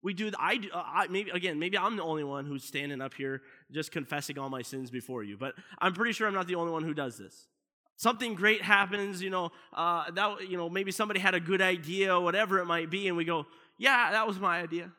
We 0.03 0.13
do. 0.13 0.29
I, 0.38 0.60
uh, 0.74 0.83
I 0.86 1.07
maybe 1.07 1.31
again, 1.31 1.57
maybe 1.57 1.77
I'm 1.77 1.95
the 1.95 2.03
only 2.03 2.25
one 2.25 2.45
who's 2.45 2.65
standing 2.65 3.00
up 3.00 3.13
here 3.13 3.41
just 3.72 3.91
confessing 3.91 4.38
all 4.38 4.50
my 4.50 4.62
sins 4.62 4.91
before 4.91 5.24
you, 5.24 5.38
but 5.38 5.55
I'm 5.79 5.93
pretty 5.93 6.12
sure 6.12 6.27
I'm 6.27 6.33
not 6.33 6.45
the 6.45 6.55
only 6.55 6.74
one 6.74 6.83
who 6.83 6.93
does 6.93 7.17
this. 7.17 7.48
Something 7.95 8.36
great 8.36 8.62
happens, 8.62 9.22
you 9.22 9.29
know. 9.29 9.51
Uh, 9.72 10.12
that 10.12 10.50
you 10.50 10.57
know, 10.57 10.69
maybe 10.69 10.91
somebody 10.91 11.22
had 11.22 11.36
a 11.36 11.39
good 11.39 11.62
idea, 11.62 12.19
whatever 12.19 12.60
it 12.60 12.65
might 12.65 12.89
be, 12.89 13.07
and 13.07 13.15
we 13.15 13.24
go, 13.24 13.45
"Yeah, 13.77 14.12
that 14.12 14.27
was 14.27 14.39
my 14.39 14.60
idea. 14.62 14.91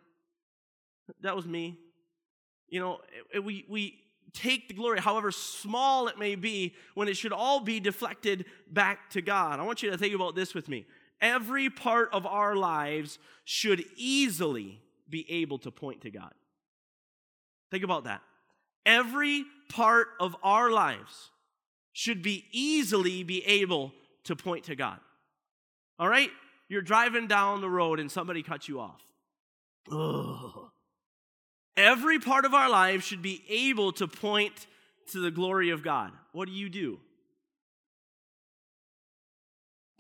That 1.20 1.37
was 1.37 1.46
me." 1.46 1.78
You 2.68 2.80
know, 2.80 2.99
we 3.42 3.66
we 3.68 3.99
take 4.32 4.68
the 4.68 4.75
glory, 4.75 5.00
however 5.00 5.30
small 5.30 6.08
it 6.08 6.18
may 6.18 6.34
be, 6.34 6.75
when 6.94 7.08
it 7.08 7.16
should 7.18 7.32
all 7.32 7.61
be 7.61 7.78
deflected 7.78 8.46
back 8.70 9.11
to 9.11 9.20
God. 9.20 9.61
I 9.61 9.64
want 9.64 9.82
you 9.82 9.90
to 9.90 9.99
think 9.99 10.14
about 10.14 10.34
this 10.34 10.54
with 10.54 10.68
me. 10.68 10.87
Every 11.20 11.68
part 11.68 12.08
of 12.12 12.26
our 12.26 12.56
lives 12.56 13.18
should 13.44 13.84
easily 13.96 14.80
be 15.14 15.25
able 15.30 15.59
to 15.59 15.71
point 15.71 16.00
to 16.00 16.11
God. 16.11 16.33
Think 17.71 17.85
about 17.85 18.02
that. 18.04 18.21
Every 18.85 19.44
part 19.68 20.09
of 20.18 20.35
our 20.42 20.73
lives 20.73 21.30
should 21.92 22.21
be 22.21 22.44
easily 22.50 23.23
be 23.23 23.44
able 23.47 23.92
to 24.25 24.35
point 24.35 24.64
to 24.64 24.75
God. 24.75 24.99
All 26.00 26.09
right? 26.09 26.30
You're 26.68 26.83
driving 26.83 27.28
down 27.28 27.61
the 27.61 27.71
road 27.71 28.00
and 28.00 28.11
somebody 28.11 28.42
cuts 28.42 28.68
you 28.68 28.80
off. 28.80 29.00
Ugh. 29.92 30.71
Every 31.76 32.18
part 32.18 32.44
of 32.44 32.52
our 32.52 32.68
lives 32.68 33.04
should 33.04 33.23
be 33.23 33.44
able 33.49 33.92
to 33.92 34.09
point 34.09 34.66
to 35.12 35.21
the 35.21 35.30
glory 35.30 35.71
of 35.71 35.85
God. 35.85 36.11
What 36.33 36.49
do 36.49 36.52
you 36.52 36.68
do? 36.68 36.99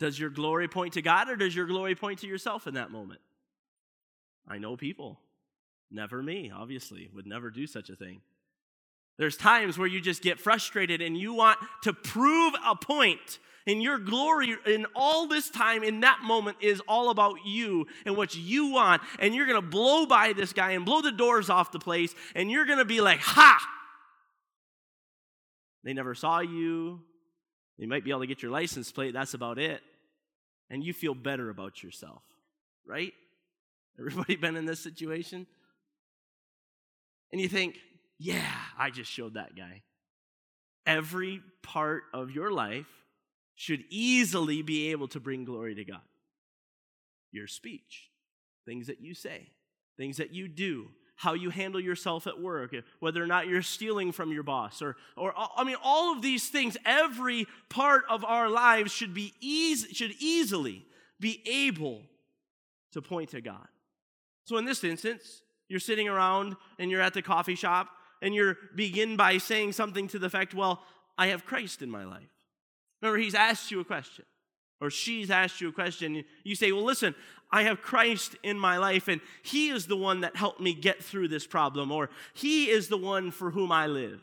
Does 0.00 0.18
your 0.18 0.30
glory 0.30 0.66
point 0.66 0.94
to 0.94 1.02
God 1.02 1.28
or 1.28 1.36
does 1.36 1.54
your 1.54 1.66
glory 1.66 1.94
point 1.94 2.18
to 2.20 2.26
yourself 2.26 2.66
in 2.66 2.74
that 2.74 2.90
moment? 2.90 3.20
I 4.48 4.58
know 4.58 4.76
people. 4.76 5.20
Never 5.90 6.22
me, 6.22 6.52
obviously, 6.54 7.08
would 7.14 7.26
never 7.26 7.50
do 7.50 7.66
such 7.66 7.90
a 7.90 7.96
thing. 7.96 8.20
There's 9.16 9.36
times 9.36 9.78
where 9.78 9.86
you 9.86 10.00
just 10.00 10.22
get 10.22 10.40
frustrated 10.40 11.00
and 11.00 11.16
you 11.16 11.34
want 11.34 11.58
to 11.82 11.92
prove 11.92 12.54
a 12.66 12.74
point. 12.74 13.38
And 13.66 13.82
your 13.82 13.98
glory 13.98 14.56
in 14.66 14.86
all 14.94 15.26
this 15.26 15.48
time 15.48 15.82
in 15.84 16.00
that 16.00 16.20
moment 16.22 16.58
is 16.60 16.82
all 16.86 17.10
about 17.10 17.46
you 17.46 17.86
and 18.04 18.16
what 18.16 18.36
you 18.36 18.72
want. 18.72 19.00
And 19.18 19.34
you're 19.34 19.46
going 19.46 19.60
to 19.60 19.66
blow 19.66 20.04
by 20.04 20.34
this 20.34 20.52
guy 20.52 20.72
and 20.72 20.84
blow 20.84 21.00
the 21.00 21.12
doors 21.12 21.48
off 21.48 21.72
the 21.72 21.78
place. 21.78 22.14
And 22.34 22.50
you're 22.50 22.66
going 22.66 22.78
to 22.78 22.84
be 22.84 23.00
like, 23.00 23.20
ha! 23.20 23.58
They 25.82 25.94
never 25.94 26.14
saw 26.14 26.40
you. 26.40 27.00
They 27.78 27.86
might 27.86 28.04
be 28.04 28.10
able 28.10 28.20
to 28.20 28.26
get 28.26 28.42
your 28.42 28.50
license 28.52 28.92
plate. 28.92 29.14
That's 29.14 29.34
about 29.34 29.58
it. 29.58 29.80
And 30.68 30.84
you 30.84 30.92
feel 30.92 31.14
better 31.14 31.48
about 31.50 31.82
yourself, 31.82 32.22
right? 32.86 33.12
Everybody 33.98 34.36
been 34.40 34.56
in 34.56 34.66
this 34.66 34.80
situation? 34.80 35.46
And 37.32 37.40
you 37.40 37.48
think, 37.48 37.78
yeah, 38.18 38.52
I 38.78 38.90
just 38.90 39.10
showed 39.10 39.34
that 39.34 39.56
guy. 39.56 39.82
Every 40.86 41.40
part 41.62 42.04
of 42.12 42.30
your 42.30 42.52
life 42.52 42.86
should 43.54 43.84
easily 43.90 44.62
be 44.62 44.90
able 44.90 45.08
to 45.08 45.20
bring 45.20 45.44
glory 45.44 45.74
to 45.74 45.84
God. 45.84 46.00
Your 47.32 47.46
speech, 47.46 48.10
things 48.66 48.86
that 48.86 49.00
you 49.00 49.14
say, 49.14 49.48
things 49.96 50.18
that 50.18 50.32
you 50.32 50.46
do, 50.48 50.88
how 51.16 51.34
you 51.34 51.50
handle 51.50 51.80
yourself 51.80 52.26
at 52.26 52.40
work, 52.40 52.74
whether 53.00 53.22
or 53.22 53.26
not 53.26 53.46
you're 53.46 53.62
stealing 53.62 54.12
from 54.12 54.32
your 54.32 54.42
boss, 54.42 54.82
or, 54.82 54.96
or 55.16 55.32
I 55.56 55.64
mean, 55.64 55.76
all 55.82 56.12
of 56.12 56.22
these 56.22 56.48
things, 56.48 56.76
every 56.84 57.46
part 57.68 58.04
of 58.08 58.24
our 58.24 58.48
lives 58.48 58.92
should 58.92 59.14
be 59.14 59.32
easy, 59.40 59.92
should 59.94 60.14
easily 60.18 60.84
be 61.20 61.42
able 61.46 62.02
to 62.92 63.02
point 63.02 63.30
to 63.30 63.40
God. 63.40 63.66
So 64.44 64.56
in 64.56 64.64
this 64.64 64.84
instance, 64.84 65.42
you're 65.68 65.80
sitting 65.80 66.08
around 66.08 66.56
and 66.78 66.90
you're 66.90 67.00
at 67.00 67.14
the 67.14 67.22
coffee 67.22 67.54
shop 67.54 67.88
and 68.22 68.34
you 68.34 68.56
begin 68.74 69.16
by 69.16 69.38
saying 69.38 69.72
something 69.72 70.08
to 70.08 70.18
the 70.18 70.26
effect, 70.26 70.54
well, 70.54 70.82
I 71.16 71.28
have 71.28 71.44
Christ 71.44 71.82
in 71.82 71.90
my 71.90 72.04
life. 72.04 72.28
Remember, 73.00 73.18
he's 73.18 73.34
asked 73.34 73.70
you 73.70 73.80
a 73.80 73.84
question, 73.84 74.24
or 74.80 74.90
she's 74.90 75.30
asked 75.30 75.60
you 75.60 75.68
a 75.68 75.72
question. 75.72 76.24
You 76.42 76.54
say, 76.54 76.72
well, 76.72 76.84
listen, 76.84 77.14
I 77.50 77.64
have 77.64 77.82
Christ 77.82 78.36
in 78.42 78.58
my 78.58 78.78
life, 78.78 79.08
and 79.08 79.20
he 79.42 79.68
is 79.68 79.86
the 79.86 79.96
one 79.96 80.22
that 80.22 80.36
helped 80.36 80.60
me 80.60 80.74
get 80.74 81.04
through 81.04 81.28
this 81.28 81.46
problem, 81.46 81.92
or 81.92 82.08
he 82.32 82.70
is 82.70 82.88
the 82.88 82.96
one 82.96 83.30
for 83.30 83.50
whom 83.50 83.70
I 83.70 83.86
live. 83.86 84.22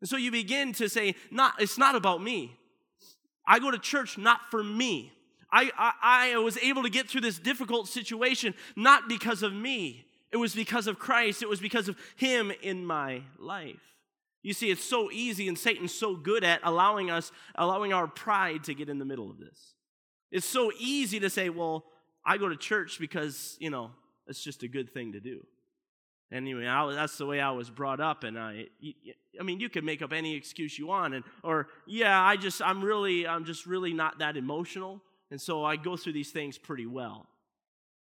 And 0.00 0.08
so 0.08 0.16
you 0.16 0.30
begin 0.30 0.72
to 0.74 0.88
say, 0.88 1.14
not, 1.30 1.60
it's 1.60 1.78
not 1.78 1.96
about 1.96 2.22
me. 2.22 2.56
I 3.46 3.58
go 3.58 3.70
to 3.70 3.78
church 3.78 4.16
not 4.16 4.40
for 4.50 4.62
me. 4.62 5.12
I, 5.50 5.70
I, 5.76 6.32
I 6.34 6.38
was 6.38 6.58
able 6.58 6.82
to 6.82 6.90
get 6.90 7.08
through 7.08 7.20
this 7.20 7.38
difficult 7.38 7.88
situation 7.88 8.54
not 8.74 9.08
because 9.08 9.42
of 9.42 9.52
me, 9.52 10.06
it 10.32 10.36
was 10.36 10.54
because 10.54 10.86
of 10.86 10.98
Christ, 10.98 11.42
it 11.42 11.48
was 11.48 11.60
because 11.60 11.88
of 11.88 11.96
Him 12.16 12.52
in 12.62 12.84
my 12.84 13.22
life. 13.38 13.80
You 14.42 14.52
see, 14.52 14.70
it's 14.70 14.84
so 14.84 15.10
easy, 15.10 15.48
and 15.48 15.58
Satan's 15.58 15.94
so 15.94 16.14
good 16.14 16.44
at 16.44 16.60
allowing 16.62 17.10
us, 17.10 17.32
allowing 17.56 17.92
our 17.92 18.06
pride 18.06 18.64
to 18.64 18.74
get 18.74 18.88
in 18.88 18.98
the 18.98 19.04
middle 19.04 19.28
of 19.30 19.38
this. 19.38 19.74
It's 20.30 20.46
so 20.46 20.70
easy 20.78 21.18
to 21.20 21.30
say, 21.30 21.48
well, 21.48 21.84
I 22.24 22.38
go 22.38 22.48
to 22.48 22.56
church 22.56 22.98
because, 23.00 23.56
you 23.60 23.70
know, 23.70 23.90
it's 24.26 24.42
just 24.42 24.62
a 24.62 24.68
good 24.68 24.92
thing 24.92 25.12
to 25.12 25.20
do. 25.20 25.44
Anyway, 26.32 26.66
I, 26.66 26.92
that's 26.92 27.18
the 27.18 27.26
way 27.26 27.40
I 27.40 27.52
was 27.52 27.70
brought 27.70 28.00
up, 28.00 28.24
and 28.24 28.38
I, 28.38 28.66
I 29.38 29.42
mean, 29.44 29.60
you 29.60 29.68
can 29.68 29.84
make 29.84 30.02
up 30.02 30.12
any 30.12 30.34
excuse 30.34 30.76
you 30.76 30.88
want, 30.88 31.14
and 31.14 31.24
or 31.44 31.68
yeah, 31.86 32.20
I 32.20 32.36
just, 32.36 32.60
I'm 32.60 32.84
really, 32.84 33.28
I'm 33.28 33.44
just 33.44 33.64
really 33.64 33.92
not 33.92 34.18
that 34.18 34.36
emotional, 34.36 35.00
and 35.30 35.40
so 35.40 35.64
I 35.64 35.76
go 35.76 35.96
through 35.96 36.12
these 36.12 36.30
things 36.30 36.58
pretty 36.58 36.86
well. 36.86 37.26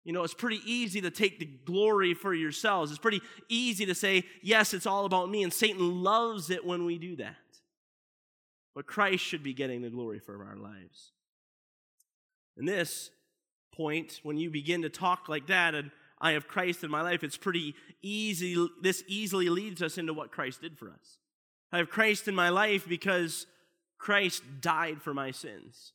You 0.04 0.12
know, 0.12 0.22
it's 0.22 0.34
pretty 0.34 0.60
easy 0.64 1.00
to 1.00 1.10
take 1.10 1.40
the 1.40 1.46
glory 1.46 2.14
for 2.14 2.32
yourselves. 2.32 2.90
It's 2.90 3.00
pretty 3.00 3.22
easy 3.48 3.86
to 3.86 3.94
say, 3.94 4.24
yes, 4.40 4.72
it's 4.72 4.86
all 4.86 5.04
about 5.04 5.30
me. 5.30 5.42
And 5.42 5.52
Satan 5.52 6.02
loves 6.02 6.48
it 6.48 6.64
when 6.64 6.84
we 6.84 6.96
do 6.96 7.16
that. 7.16 7.34
But 8.74 8.86
Christ 8.86 9.24
should 9.24 9.42
be 9.42 9.52
getting 9.52 9.82
the 9.82 9.90
glory 9.90 10.20
for 10.20 10.44
our 10.44 10.56
lives. 10.56 11.12
And 12.56 12.68
this 12.68 13.10
point, 13.74 14.20
when 14.22 14.36
you 14.36 14.48
begin 14.48 14.82
to 14.82 14.88
talk 14.88 15.28
like 15.28 15.48
that, 15.48 15.74
and 15.74 15.90
I 16.20 16.32
have 16.32 16.46
Christ 16.46 16.84
in 16.84 16.90
my 16.90 17.02
life, 17.02 17.24
it's 17.24 17.36
pretty 17.36 17.74
easy. 18.00 18.64
This 18.80 19.02
easily 19.08 19.48
leads 19.48 19.82
us 19.82 19.98
into 19.98 20.14
what 20.14 20.30
Christ 20.30 20.60
did 20.60 20.78
for 20.78 20.88
us. 20.88 21.18
I 21.72 21.78
have 21.78 21.90
Christ 21.90 22.28
in 22.28 22.34
my 22.34 22.50
life 22.50 22.88
because 22.88 23.46
Christ 23.98 24.42
died 24.60 25.02
for 25.02 25.12
my 25.12 25.32
sins 25.32 25.92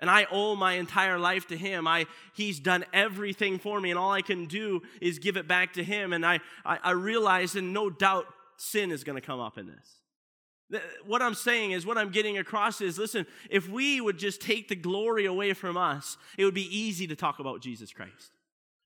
and 0.00 0.10
I 0.10 0.26
owe 0.30 0.54
my 0.54 0.74
entire 0.74 1.18
life 1.18 1.48
to 1.48 1.56
him. 1.56 1.86
I, 1.86 2.06
he's 2.34 2.60
done 2.60 2.84
everything 2.92 3.58
for 3.58 3.80
me, 3.80 3.90
and 3.90 3.98
all 3.98 4.12
I 4.12 4.22
can 4.22 4.46
do 4.46 4.82
is 5.00 5.18
give 5.18 5.36
it 5.36 5.48
back 5.48 5.74
to 5.74 5.84
him. 5.84 6.12
And 6.12 6.24
I, 6.24 6.40
I, 6.64 6.78
I 6.82 6.90
realize, 6.92 7.56
and 7.56 7.72
no 7.72 7.90
doubt, 7.90 8.26
sin 8.56 8.90
is 8.90 9.04
going 9.04 9.16
to 9.16 9.26
come 9.26 9.40
up 9.40 9.58
in 9.58 9.66
this. 9.66 10.82
What 11.06 11.22
I'm 11.22 11.34
saying 11.34 11.70
is, 11.70 11.86
what 11.86 11.96
I'm 11.96 12.10
getting 12.10 12.36
across 12.36 12.80
is 12.80 12.98
listen, 12.98 13.26
if 13.48 13.68
we 13.68 14.00
would 14.00 14.18
just 14.18 14.42
take 14.42 14.68
the 14.68 14.76
glory 14.76 15.24
away 15.24 15.54
from 15.54 15.76
us, 15.76 16.18
it 16.36 16.44
would 16.44 16.54
be 16.54 16.76
easy 16.76 17.06
to 17.06 17.16
talk 17.16 17.38
about 17.38 17.62
Jesus 17.62 17.90
Christ. 17.92 18.32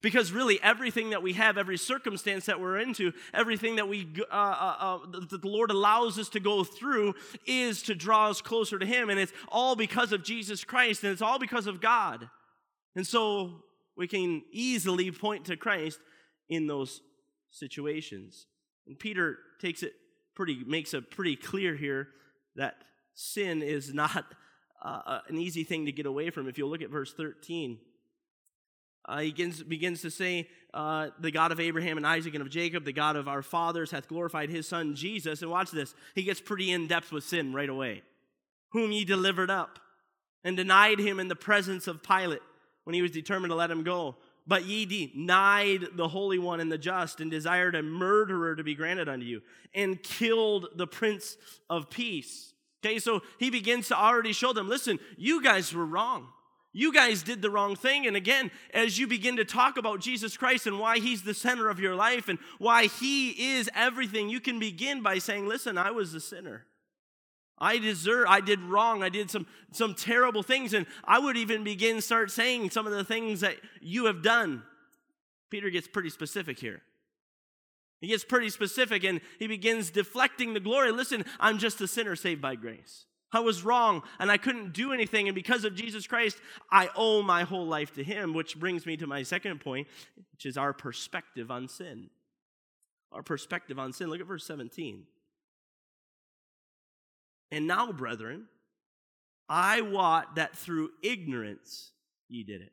Because 0.02 0.32
really, 0.32 0.60
everything 0.62 1.10
that 1.10 1.22
we 1.22 1.34
have, 1.34 1.56
every 1.56 1.78
circumstance 1.78 2.46
that 2.46 2.60
we're 2.60 2.78
into, 2.78 3.12
everything 3.32 3.76
that 3.76 3.88
we 3.88 4.08
uh, 4.30 4.34
uh, 4.34 4.76
uh, 4.80 4.98
that 5.28 5.40
the 5.40 5.48
Lord 5.48 5.70
allows 5.70 6.18
us 6.18 6.28
to 6.30 6.40
go 6.40 6.64
through, 6.64 7.14
is 7.46 7.82
to 7.84 7.94
draw 7.94 8.28
us 8.28 8.42
closer 8.42 8.80
to 8.80 8.84
Him, 8.84 9.10
and 9.10 9.20
it's 9.20 9.32
all 9.48 9.76
because 9.76 10.12
of 10.12 10.24
Jesus 10.24 10.64
Christ, 10.64 11.04
and 11.04 11.12
it's 11.12 11.22
all 11.22 11.38
because 11.38 11.68
of 11.68 11.80
God. 11.80 12.28
And 12.96 13.06
so 13.06 13.62
we 13.96 14.08
can 14.08 14.42
easily 14.50 15.12
point 15.12 15.44
to 15.46 15.56
Christ 15.56 16.00
in 16.48 16.66
those 16.66 17.00
situations. 17.52 18.46
And 18.88 18.98
Peter 18.98 19.38
takes 19.60 19.84
it 19.84 19.92
pretty, 20.34 20.64
makes 20.66 20.94
it 20.94 21.12
pretty 21.12 21.36
clear 21.36 21.76
here 21.76 22.08
that 22.56 22.74
sin 23.14 23.62
is 23.62 23.94
not 23.94 24.24
uh, 24.84 25.20
an 25.28 25.38
easy 25.38 25.62
thing 25.62 25.86
to 25.86 25.92
get 25.92 26.06
away 26.06 26.30
from. 26.30 26.48
If 26.48 26.58
you 26.58 26.66
look 26.66 26.82
at 26.82 26.90
verse 26.90 27.14
13. 27.14 27.78
Uh, 29.04 29.18
he 29.18 29.30
begins, 29.30 29.62
begins 29.62 30.02
to 30.02 30.10
say, 30.10 30.48
uh, 30.74 31.08
The 31.20 31.30
God 31.30 31.52
of 31.52 31.60
Abraham 31.60 31.96
and 31.96 32.06
Isaac 32.06 32.34
and 32.34 32.42
of 32.42 32.50
Jacob, 32.50 32.84
the 32.84 32.92
God 32.92 33.16
of 33.16 33.28
our 33.28 33.42
fathers, 33.42 33.90
hath 33.90 34.08
glorified 34.08 34.50
his 34.50 34.68
son 34.68 34.94
Jesus. 34.94 35.42
And 35.42 35.50
watch 35.50 35.70
this. 35.70 35.94
He 36.14 36.22
gets 36.22 36.40
pretty 36.40 36.70
in 36.70 36.86
depth 36.86 37.12
with 37.12 37.24
sin 37.24 37.52
right 37.52 37.68
away. 37.68 38.02
Whom 38.70 38.92
ye 38.92 39.04
delivered 39.04 39.50
up 39.50 39.78
and 40.44 40.56
denied 40.56 40.98
him 40.98 41.20
in 41.20 41.28
the 41.28 41.36
presence 41.36 41.86
of 41.86 42.02
Pilate 42.02 42.42
when 42.84 42.94
he 42.94 43.02
was 43.02 43.10
determined 43.10 43.50
to 43.50 43.56
let 43.56 43.70
him 43.70 43.82
go. 43.82 44.16
But 44.46 44.64
ye 44.64 44.86
denied 44.86 45.86
the 45.94 46.08
Holy 46.08 46.38
One 46.38 46.58
and 46.58 46.70
the 46.70 46.78
just, 46.78 47.20
and 47.20 47.30
desired 47.30 47.76
a 47.76 47.82
murderer 47.82 48.56
to 48.56 48.64
be 48.64 48.74
granted 48.74 49.08
unto 49.08 49.24
you, 49.24 49.40
and 49.72 50.02
killed 50.02 50.66
the 50.74 50.86
Prince 50.86 51.36
of 51.70 51.90
Peace. 51.90 52.52
Okay, 52.84 52.98
so 52.98 53.22
he 53.38 53.50
begins 53.50 53.86
to 53.88 53.96
already 53.96 54.32
show 54.32 54.52
them 54.52 54.68
listen, 54.68 54.98
you 55.16 55.42
guys 55.42 55.72
were 55.72 55.86
wrong. 55.86 56.26
You 56.72 56.92
guys 56.92 57.22
did 57.22 57.42
the 57.42 57.50
wrong 57.50 57.76
thing. 57.76 58.06
And 58.06 58.16
again, 58.16 58.50
as 58.72 58.98
you 58.98 59.06
begin 59.06 59.36
to 59.36 59.44
talk 59.44 59.76
about 59.76 60.00
Jesus 60.00 60.36
Christ 60.36 60.66
and 60.66 60.78
why 60.78 60.98
he's 60.98 61.22
the 61.22 61.34
center 61.34 61.68
of 61.68 61.78
your 61.78 61.94
life 61.94 62.28
and 62.28 62.38
why 62.58 62.86
he 62.86 63.56
is 63.56 63.68
everything, 63.74 64.30
you 64.30 64.40
can 64.40 64.58
begin 64.58 65.02
by 65.02 65.18
saying, 65.18 65.46
Listen, 65.46 65.76
I 65.76 65.90
was 65.90 66.14
a 66.14 66.20
sinner. 66.20 66.64
I 67.58 67.78
deserve, 67.78 68.26
I 68.28 68.40
did 68.40 68.60
wrong. 68.60 69.02
I 69.02 69.08
did 69.08 69.30
some, 69.30 69.46
some 69.70 69.94
terrible 69.94 70.42
things. 70.42 70.72
And 70.72 70.86
I 71.04 71.18
would 71.18 71.36
even 71.36 71.62
begin 71.62 72.00
start 72.00 72.30
saying 72.30 72.70
some 72.70 72.86
of 72.86 72.92
the 72.92 73.04
things 73.04 73.40
that 73.40 73.56
you 73.80 74.06
have 74.06 74.22
done. 74.22 74.62
Peter 75.50 75.70
gets 75.70 75.86
pretty 75.86 76.10
specific 76.10 76.58
here. 76.58 76.82
He 78.00 78.08
gets 78.08 78.24
pretty 78.24 78.48
specific 78.50 79.04
and 79.04 79.20
he 79.38 79.46
begins 79.46 79.90
deflecting 79.90 80.54
the 80.54 80.60
glory. 80.60 80.90
Listen, 80.90 81.24
I'm 81.38 81.58
just 81.58 81.80
a 81.80 81.86
sinner 81.86 82.16
saved 82.16 82.40
by 82.40 82.56
grace. 82.56 83.04
I 83.32 83.40
was 83.40 83.64
wrong 83.64 84.02
and 84.18 84.30
I 84.30 84.36
couldn't 84.36 84.72
do 84.72 84.92
anything. 84.92 85.28
And 85.28 85.34
because 85.34 85.64
of 85.64 85.74
Jesus 85.74 86.06
Christ, 86.06 86.38
I 86.70 86.90
owe 86.94 87.22
my 87.22 87.44
whole 87.44 87.66
life 87.66 87.94
to 87.94 88.04
Him, 88.04 88.34
which 88.34 88.58
brings 88.58 88.84
me 88.86 88.96
to 88.98 89.06
my 89.06 89.22
second 89.22 89.60
point, 89.60 89.88
which 90.32 90.46
is 90.46 90.56
our 90.56 90.72
perspective 90.72 91.50
on 91.50 91.68
sin. 91.68 92.10
Our 93.10 93.22
perspective 93.22 93.78
on 93.78 93.92
sin. 93.92 94.08
Look 94.08 94.20
at 94.20 94.26
verse 94.26 94.46
17. 94.46 95.04
And 97.50 97.66
now, 97.66 97.92
brethren, 97.92 98.46
I 99.48 99.82
wot 99.82 100.36
that 100.36 100.56
through 100.56 100.90
ignorance 101.02 101.92
ye 102.28 102.42
did 102.42 102.62
it, 102.62 102.72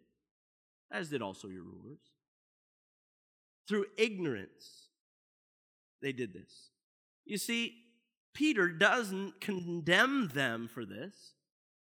as 0.89 1.09
did 1.09 1.21
also 1.21 1.49
your 1.49 1.63
rulers. 1.63 1.99
Through 3.67 3.87
ignorance, 3.97 4.87
they 6.01 6.13
did 6.13 6.33
this. 6.33 6.69
You 7.25 7.37
see, 7.37 7.75
Peter 8.39 8.69
doesn't 8.69 9.41
condemn 9.41 10.29
them 10.29 10.69
for 10.73 10.85
this. 10.85 11.33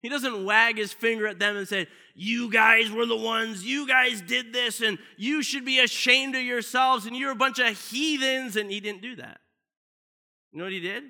He 0.01 0.09
doesn't 0.09 0.47
wag 0.47 0.79
his 0.79 0.91
finger 0.91 1.27
at 1.27 1.39
them 1.39 1.55
and 1.55 1.69
say, 1.69 1.87
You 2.15 2.51
guys 2.51 2.91
were 2.91 3.05
the 3.05 3.15
ones, 3.15 3.63
you 3.63 3.87
guys 3.87 4.23
did 4.23 4.55
this, 4.55 4.81
and 4.81 4.97
you 5.19 5.43
should 5.43 5.67
be 5.67 5.81
ashamed 5.81 6.35
of 6.35 6.41
yourselves, 6.41 7.05
and 7.05 7.15
you're 7.15 7.31
a 7.31 7.35
bunch 7.35 7.59
of 7.59 7.79
heathens. 7.79 8.57
And 8.57 8.71
he 8.71 8.81
didn't 8.81 9.03
do 9.03 9.17
that. 9.17 9.41
You 10.51 10.59
know 10.59 10.65
what 10.65 10.73
he 10.73 10.81
did? 10.81 11.05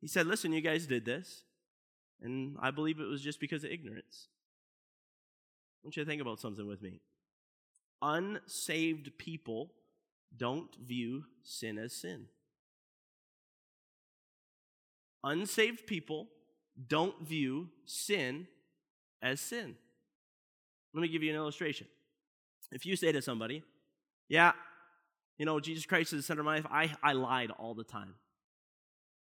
He 0.00 0.08
said, 0.08 0.26
Listen, 0.26 0.54
you 0.54 0.62
guys 0.62 0.86
did 0.86 1.04
this, 1.04 1.42
and 2.22 2.56
I 2.58 2.70
believe 2.70 3.00
it 3.00 3.06
was 3.06 3.20
just 3.20 3.40
because 3.40 3.64
of 3.64 3.70
ignorance. 3.70 4.28
I 5.82 5.88
want 5.88 5.96
you 5.98 6.04
to 6.04 6.08
think 6.08 6.22
about 6.22 6.40
something 6.40 6.66
with 6.66 6.80
me. 6.80 7.02
Unsaved 8.00 9.18
people 9.18 9.72
don't 10.34 10.74
view 10.74 11.24
sin 11.42 11.76
as 11.76 11.92
sin. 11.92 12.28
Unsaved 15.24 15.86
people 15.86 16.28
don't 16.86 17.20
view 17.26 17.68
sin 17.86 18.46
as 19.20 19.40
sin. 19.40 19.74
Let 20.94 21.02
me 21.02 21.08
give 21.08 21.22
you 21.22 21.30
an 21.30 21.36
illustration. 21.36 21.86
If 22.70 22.86
you 22.86 22.96
say 22.96 23.12
to 23.12 23.22
somebody, 23.22 23.62
Yeah, 24.28 24.52
you 25.38 25.46
know, 25.46 25.60
Jesus 25.60 25.86
Christ 25.86 26.12
is 26.12 26.20
the 26.20 26.22
center 26.22 26.40
of 26.40 26.46
my 26.46 26.56
life, 26.56 26.66
I, 26.70 26.92
I 27.02 27.12
lied 27.12 27.50
all 27.52 27.74
the 27.74 27.84
time. 27.84 28.14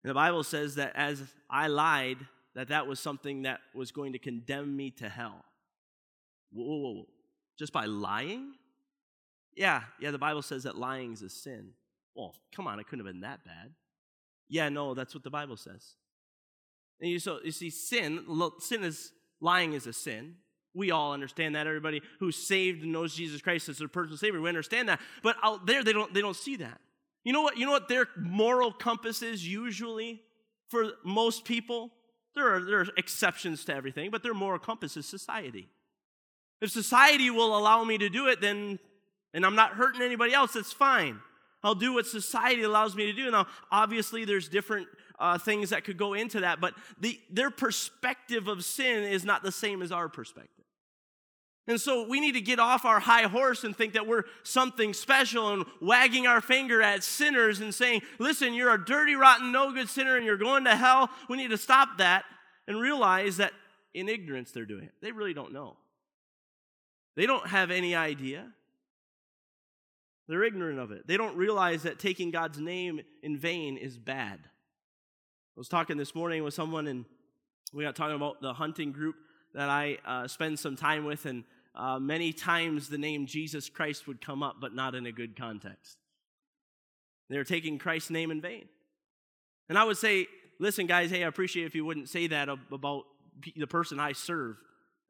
And 0.03 0.11
the 0.11 0.15
Bible 0.15 0.43
says 0.43 0.75
that 0.77 0.93
as 0.97 1.23
I 1.49 1.69
lied, 1.69 2.19
that 2.55 2.69
that 2.69 2.87
was 2.87 2.99
something 2.99 3.43
that 3.43 3.61
was 3.75 3.93
going 3.93 4.13
to 4.13 4.19
condemn 4.19 4.77
me 4.77 4.91
to 4.93 5.09
hell. 5.09 5.45
Whoa, 6.53 6.65
whoa, 6.65 6.93
whoa. 6.95 7.07
Just 7.59 7.73
by 7.73 7.85
lying? 7.85 8.55
Yeah, 9.55 9.83
yeah, 10.01 10.11
the 10.11 10.19
Bible 10.19 10.43
says 10.43 10.65
that 10.65 10.77
lying 10.77 11.13
is 11.13 11.23
a 11.23 11.29
sin. 11.29 11.71
Well, 12.15 12.35
come 12.55 12.67
on, 12.67 12.81
it 12.81 12.89
couldn't 12.89 13.05
have 13.05 13.13
been 13.13 13.23
that 13.23 13.45
bad. 13.45 13.71
Yeah, 14.51 14.69
no, 14.69 14.95
that's 14.95 15.15
what 15.15 15.23
the 15.23 15.31
Bible 15.31 15.57
says. 15.57 15.95
And 17.01 17.11
you, 17.11 17.19
so 17.19 17.39
you 17.43 17.53
see, 17.53 17.71
sin, 17.71 18.27
sin 18.59 18.85
is 18.85 19.13
lying 19.41 19.73
is 19.73 19.87
a 19.87 19.93
sin. 19.93 20.35
We 20.75 20.91
all 20.91 21.13
understand 21.13 21.55
that. 21.55 21.67
Everybody 21.67 22.03
who's 22.19 22.37
saved 22.37 22.83
and 22.83 22.93
knows 22.93 23.15
Jesus 23.15 23.41
Christ 23.41 23.69
as 23.69 23.79
their 23.79 23.89
personal 23.89 24.19
Savior, 24.19 24.41
we 24.41 24.49
understand 24.49 24.89
that. 24.89 25.01
But 25.23 25.37
out 25.43 25.67
there, 25.67 25.83
they 25.83 25.93
don't 25.93 26.13
they 26.13 26.21
don't 26.21 26.37
see 26.37 26.57
that. 26.57 26.81
You 27.25 27.33
know 27.33 27.43
what? 27.43 27.57
You 27.57 27.67
know 27.67 27.73
what 27.73 27.89
their 27.89 28.07
moral 28.17 28.73
compass 28.73 29.23
is 29.23 29.47
usually 29.47 30.23
for 30.69 30.93
most 31.05 31.45
people. 31.45 31.91
There 32.35 32.55
are 32.55 32.65
there 32.65 32.81
are 32.81 32.87
exceptions 32.97 33.65
to 33.65 33.75
everything, 33.75 34.11
but 34.11 34.23
their 34.23 34.35
moral 34.35 34.61
compass 34.61 34.97
is 34.97 35.07
society. 35.07 35.69
If 36.61 36.71
society 36.71 37.31
will 37.31 37.57
allow 37.57 37.83
me 37.83 37.99
to 37.99 38.09
do 38.09 38.29
it, 38.29 38.41
then 38.41 38.79
and 39.33 39.45
I'm 39.45 39.57
not 39.57 39.73
hurting 39.73 40.03
anybody 40.03 40.35
else, 40.35 40.53
that's 40.53 40.73
fine. 40.73 41.21
I'll 41.63 41.75
do 41.75 41.95
what 41.95 42.07
society 42.07 42.63
allows 42.63 42.97
me 42.97 43.07
to 43.07 43.13
do. 43.13 43.31
Now, 43.31 43.47
obviously, 43.71 44.25
there's 44.25 44.49
different 44.49 44.89
uh, 45.19 45.39
things 45.39 45.71
that 45.71 45.85
could 45.85 45.99
go 45.99 46.15
into 46.15 46.41
that, 46.41 46.61
but 46.61 46.75
the, 46.99 47.21
their 47.31 47.51
perspective 47.51 48.49
of 48.49 48.65
sin 48.65 49.05
is 49.05 49.25
not 49.25 49.43
the 49.43 49.53
same 49.53 49.83
as 49.83 49.93
our 49.93 50.09
perspective. 50.09 50.65
And 51.67 51.81
so 51.81 52.09
we 52.09 52.19
need 52.21 52.33
to 52.33 52.41
get 52.41 52.59
off 52.59 52.85
our 52.85 52.99
high 52.99 53.25
horse 53.25 53.63
and 53.63 53.77
think 53.77 53.93
that 53.93 54.07
we're 54.07 54.25
something 54.43 54.93
special 54.93 55.53
and 55.53 55.65
wagging 55.81 56.27
our 56.27 56.41
finger 56.41 56.83
at 56.83 57.05
sinners 57.05 57.61
and 57.61 57.73
saying, 57.73 58.03
listen, 58.19 58.55
you're 58.55 58.75
a 58.75 58.85
dirty, 58.85 59.15
rotten, 59.15 59.53
no 59.53 59.73
good 59.73 59.89
sinner 59.89 60.17
and 60.17 60.27
you're 60.27 60.37
going 60.37 60.65
to 60.65 60.75
hell. 60.75 61.11
We 61.29 61.37
need 61.37 61.51
to 61.51 61.59
stop 61.59 61.99
that 61.99 62.25
and 62.67 62.81
realize 62.81 63.37
that 63.37 63.53
in 63.95 64.09
ignorance 64.09 64.51
they're 64.51 64.65
doing 64.65 64.85
it. 64.85 64.95
They 65.01 65.13
really 65.13 65.35
don't 65.35 65.53
know. 65.53 65.77
They 67.15 67.27
don't 67.27 67.47
have 67.47 67.71
any 67.71 67.95
idea. 67.95 68.47
They're 70.31 70.45
ignorant 70.45 70.79
of 70.79 70.93
it. 70.93 71.09
They 71.09 71.17
don't 71.17 71.37
realize 71.37 71.83
that 71.83 71.99
taking 71.99 72.31
God's 72.31 72.61
name 72.61 73.01
in 73.21 73.37
vain 73.37 73.77
is 73.77 73.99
bad. 73.99 74.39
I 74.45 75.57
was 75.57 75.67
talking 75.67 75.97
this 75.97 76.15
morning 76.15 76.45
with 76.45 76.55
someone, 76.55 76.87
and 76.87 77.05
we 77.73 77.83
got 77.83 77.97
talking 77.97 78.15
about 78.15 78.41
the 78.41 78.53
hunting 78.53 78.93
group 78.93 79.17
that 79.55 79.69
I 79.69 79.99
uh, 80.07 80.29
spend 80.29 80.61
some 80.61 80.77
time 80.77 81.05
with, 81.05 81.27
and 81.27 81.43
uh, 81.75 81.99
many 81.99 82.33
times 82.33 82.89
the 82.89 82.97
name 82.97 83.27
Jesus 83.27 83.69
Christ 83.69 84.07
would 84.07 84.25
come 84.25 84.41
up, 84.41 84.59
but 84.61 84.73
not 84.73 84.95
in 84.95 85.05
a 85.05 85.11
good 85.11 85.37
context. 85.37 85.97
They 87.29 87.37
were 87.37 87.43
taking 87.43 87.81
Christ's 87.81 88.11
name 88.11 88.31
in 88.31 88.41
vain. 88.41 88.69
And 89.69 89.77
I 89.77 89.83
would 89.83 89.99
say, 89.99 90.29
listen, 90.61 90.87
guys, 90.87 91.11
hey, 91.11 91.25
I 91.25 91.27
appreciate 91.27 91.67
if 91.67 91.75
you 91.75 91.85
wouldn't 91.85 92.09
say 92.09 92.29
that 92.29 92.49
about 92.49 93.03
the 93.57 93.67
person 93.67 93.99
I 93.99 94.13
serve. 94.13 94.59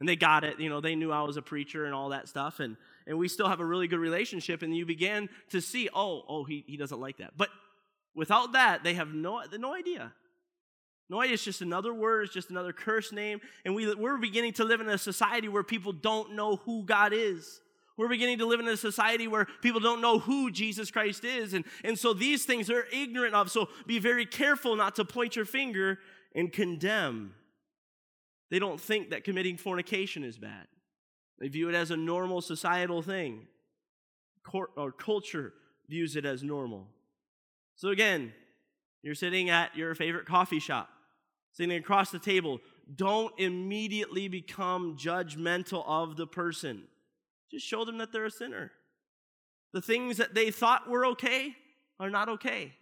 And 0.01 0.09
they 0.09 0.17
got 0.17 0.45
it, 0.45 0.59
you 0.59 0.71
know, 0.71 0.81
they 0.81 0.95
knew 0.95 1.13
I 1.13 1.21
was 1.25 1.37
a 1.37 1.43
preacher 1.43 1.85
and 1.85 1.95
all 1.95 2.09
that 2.09 2.27
stuff. 2.27 2.59
And 2.59 2.79
and 3.11 3.19
we 3.19 3.27
still 3.27 3.49
have 3.49 3.59
a 3.59 3.65
really 3.65 3.89
good 3.89 3.99
relationship, 3.99 4.63
and 4.63 4.75
you 4.75 4.87
began 4.87 5.29
to 5.51 5.61
see, 5.61 5.89
oh, 5.93 6.23
oh, 6.29 6.45
he, 6.45 6.63
he 6.69 6.77
doesn't 6.77 7.01
like 7.01 7.17
that. 7.17 7.33
But 7.37 7.49
without 8.15 8.53
that, 8.53 8.85
they 8.85 8.95
have 8.95 9.13
no, 9.13 9.43
no 9.59 9.75
idea. 9.75 10.13
No 11.09 11.21
idea, 11.21 11.35
it's 11.35 11.43
just 11.43 11.61
another 11.61 11.93
word, 11.93 12.27
it's 12.27 12.35
just 12.35 12.51
another 12.51 12.73
curse 12.73 13.11
name. 13.11 13.41
And 13.65 13.75
we, 13.75 13.93
we're 13.97 14.17
beginning 14.17 14.53
to 14.55 14.65
live 14.65 14.81
in 14.81 14.89
a 14.89 14.97
society 14.97 15.49
where 15.49 15.65
people 15.65 15.91
don't 15.91 16.37
know 16.37 16.57
who 16.65 16.85
God 16.85 17.13
is. 17.13 17.61
We're 17.97 18.09
beginning 18.09 18.39
to 18.39 18.47
live 18.47 18.61
in 18.61 18.69
a 18.69 18.77
society 18.77 19.27
where 19.27 19.49
people 19.61 19.81
don't 19.81 20.01
know 20.01 20.21
who 20.21 20.53
Jesus 20.53 20.93
Christ 20.93 21.25
is. 21.25 21.53
And, 21.53 21.65
and 21.83 21.99
so 21.99 22.13
these 22.15 22.45
things 22.45 22.69
they're 22.69 22.87
ignorant 22.93 23.35
of. 23.35 23.51
So 23.51 23.71
be 23.89 23.99
very 23.99 24.25
careful 24.25 24.77
not 24.77 24.95
to 24.97 25.05
point 25.05 25.35
your 25.35 25.45
finger 25.45 25.99
and 26.33 26.53
condemn. 26.53 27.35
They 28.53 28.61
don't 28.61 28.81
think 28.81 29.11
that 29.11 29.25
committing 29.25 29.57
fornication 29.57 30.23
is 30.23 30.39
bad. 30.39 30.69
They 31.41 31.49
view 31.49 31.69
it 31.69 31.75
as 31.75 31.91
a 31.91 31.97
normal 31.97 32.41
societal 32.41 33.03
thing. 33.03 33.47
Or 34.77 34.93
culture 34.93 35.53
views 35.89 36.17
it 36.17 36.25
as 36.25 36.43
normal. 36.43 36.87
So 37.77 37.89
again, 37.89 38.33
you're 39.03 39.15
sitting 39.15 39.49
at 39.49 39.77
your 39.77 39.95
favorite 39.95 40.27
coffee 40.27 40.61
shop, 40.61 40.89
sitting 41.53 41.77
across 41.77 42.11
the 42.11 42.19
table. 42.19 42.61
Don't 42.95 43.39
immediately 43.39 44.29
become 44.29 44.97
judgmental 44.97 45.85
of 45.87 46.17
the 46.17 46.27
person. 46.27 46.83
Just 47.51 47.67
show 47.67 47.85
them 47.85 47.99
that 47.99 48.13
they're 48.13 48.27
a 48.27 48.31
sinner. 48.31 48.73
The 49.73 49.81
things 49.81 50.17
that 50.17 50.35
they 50.35 50.51
thought 50.51 50.89
were 50.89 51.07
okay 51.07 51.55
are 51.99 52.11
not 52.11 52.29
okay. 52.29 52.73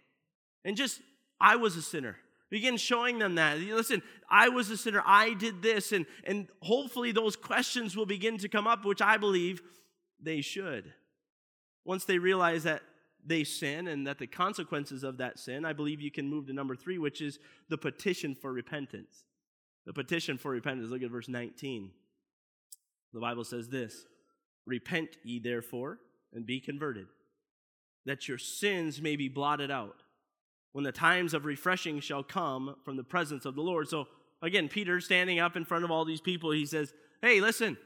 And 0.65 0.75
just, 0.75 1.01
I 1.39 1.55
was 1.55 1.75
a 1.75 1.81
sinner. 1.81 2.17
Begin 2.49 2.77
showing 2.77 3.19
them 3.19 3.35
that. 3.35 3.59
Listen, 3.59 4.01
I 4.29 4.49
was 4.49 4.69
a 4.69 4.77
sinner. 4.77 5.03
I 5.05 5.33
did 5.33 5.61
this. 5.61 5.91
And, 5.91 6.05
and 6.23 6.47
hopefully 6.61 7.11
those 7.11 7.35
questions 7.35 7.95
will 7.95 8.07
begin 8.07 8.37
to 8.39 8.49
come 8.49 8.65
up, 8.65 8.85
which 8.85 9.01
I 9.01 9.17
believe 9.17 9.61
they 10.21 10.41
should. 10.41 10.93
Once 11.85 12.05
they 12.05 12.17
realize 12.17 12.63
that 12.63 12.81
they 13.25 13.43
sin 13.43 13.87
and 13.87 14.07
that 14.07 14.17
the 14.17 14.27
consequences 14.27 15.03
of 15.03 15.17
that 15.17 15.37
sin, 15.37 15.63
I 15.63 15.73
believe 15.73 16.01
you 16.01 16.11
can 16.11 16.27
move 16.27 16.47
to 16.47 16.53
number 16.53 16.75
three, 16.75 16.97
which 16.97 17.21
is 17.21 17.37
the 17.69 17.77
petition 17.77 18.33
for 18.33 18.51
repentance. 18.51 19.23
The 19.85 19.93
petition 19.93 20.37
for 20.37 20.51
repentance. 20.51 20.89
Look 20.89 21.03
at 21.03 21.11
verse 21.11 21.29
19. 21.29 21.91
The 23.13 23.19
Bible 23.19 23.43
says 23.43 23.69
this 23.69 24.05
Repent 24.65 25.17
ye 25.23 25.39
therefore 25.39 25.99
and 26.33 26.45
be 26.45 26.59
converted, 26.59 27.07
that 28.05 28.27
your 28.27 28.37
sins 28.37 29.01
may 29.01 29.15
be 29.15 29.29
blotted 29.29 29.69
out 29.71 30.03
when 30.71 30.83
the 30.83 30.91
times 30.91 31.33
of 31.33 31.45
refreshing 31.45 31.99
shall 31.99 32.23
come 32.23 32.75
from 32.83 32.97
the 32.97 33.03
presence 33.03 33.45
of 33.45 33.55
the 33.55 33.61
Lord. 33.61 33.87
So 33.87 34.07
again, 34.41 34.69
Peter 34.69 34.99
standing 34.99 35.39
up 35.39 35.55
in 35.55 35.65
front 35.65 35.83
of 35.83 35.91
all 35.91 36.05
these 36.05 36.21
people, 36.21 36.51
he 36.51 36.65
says, 36.65 36.93
Hey, 37.21 37.41
listen, 37.41 37.77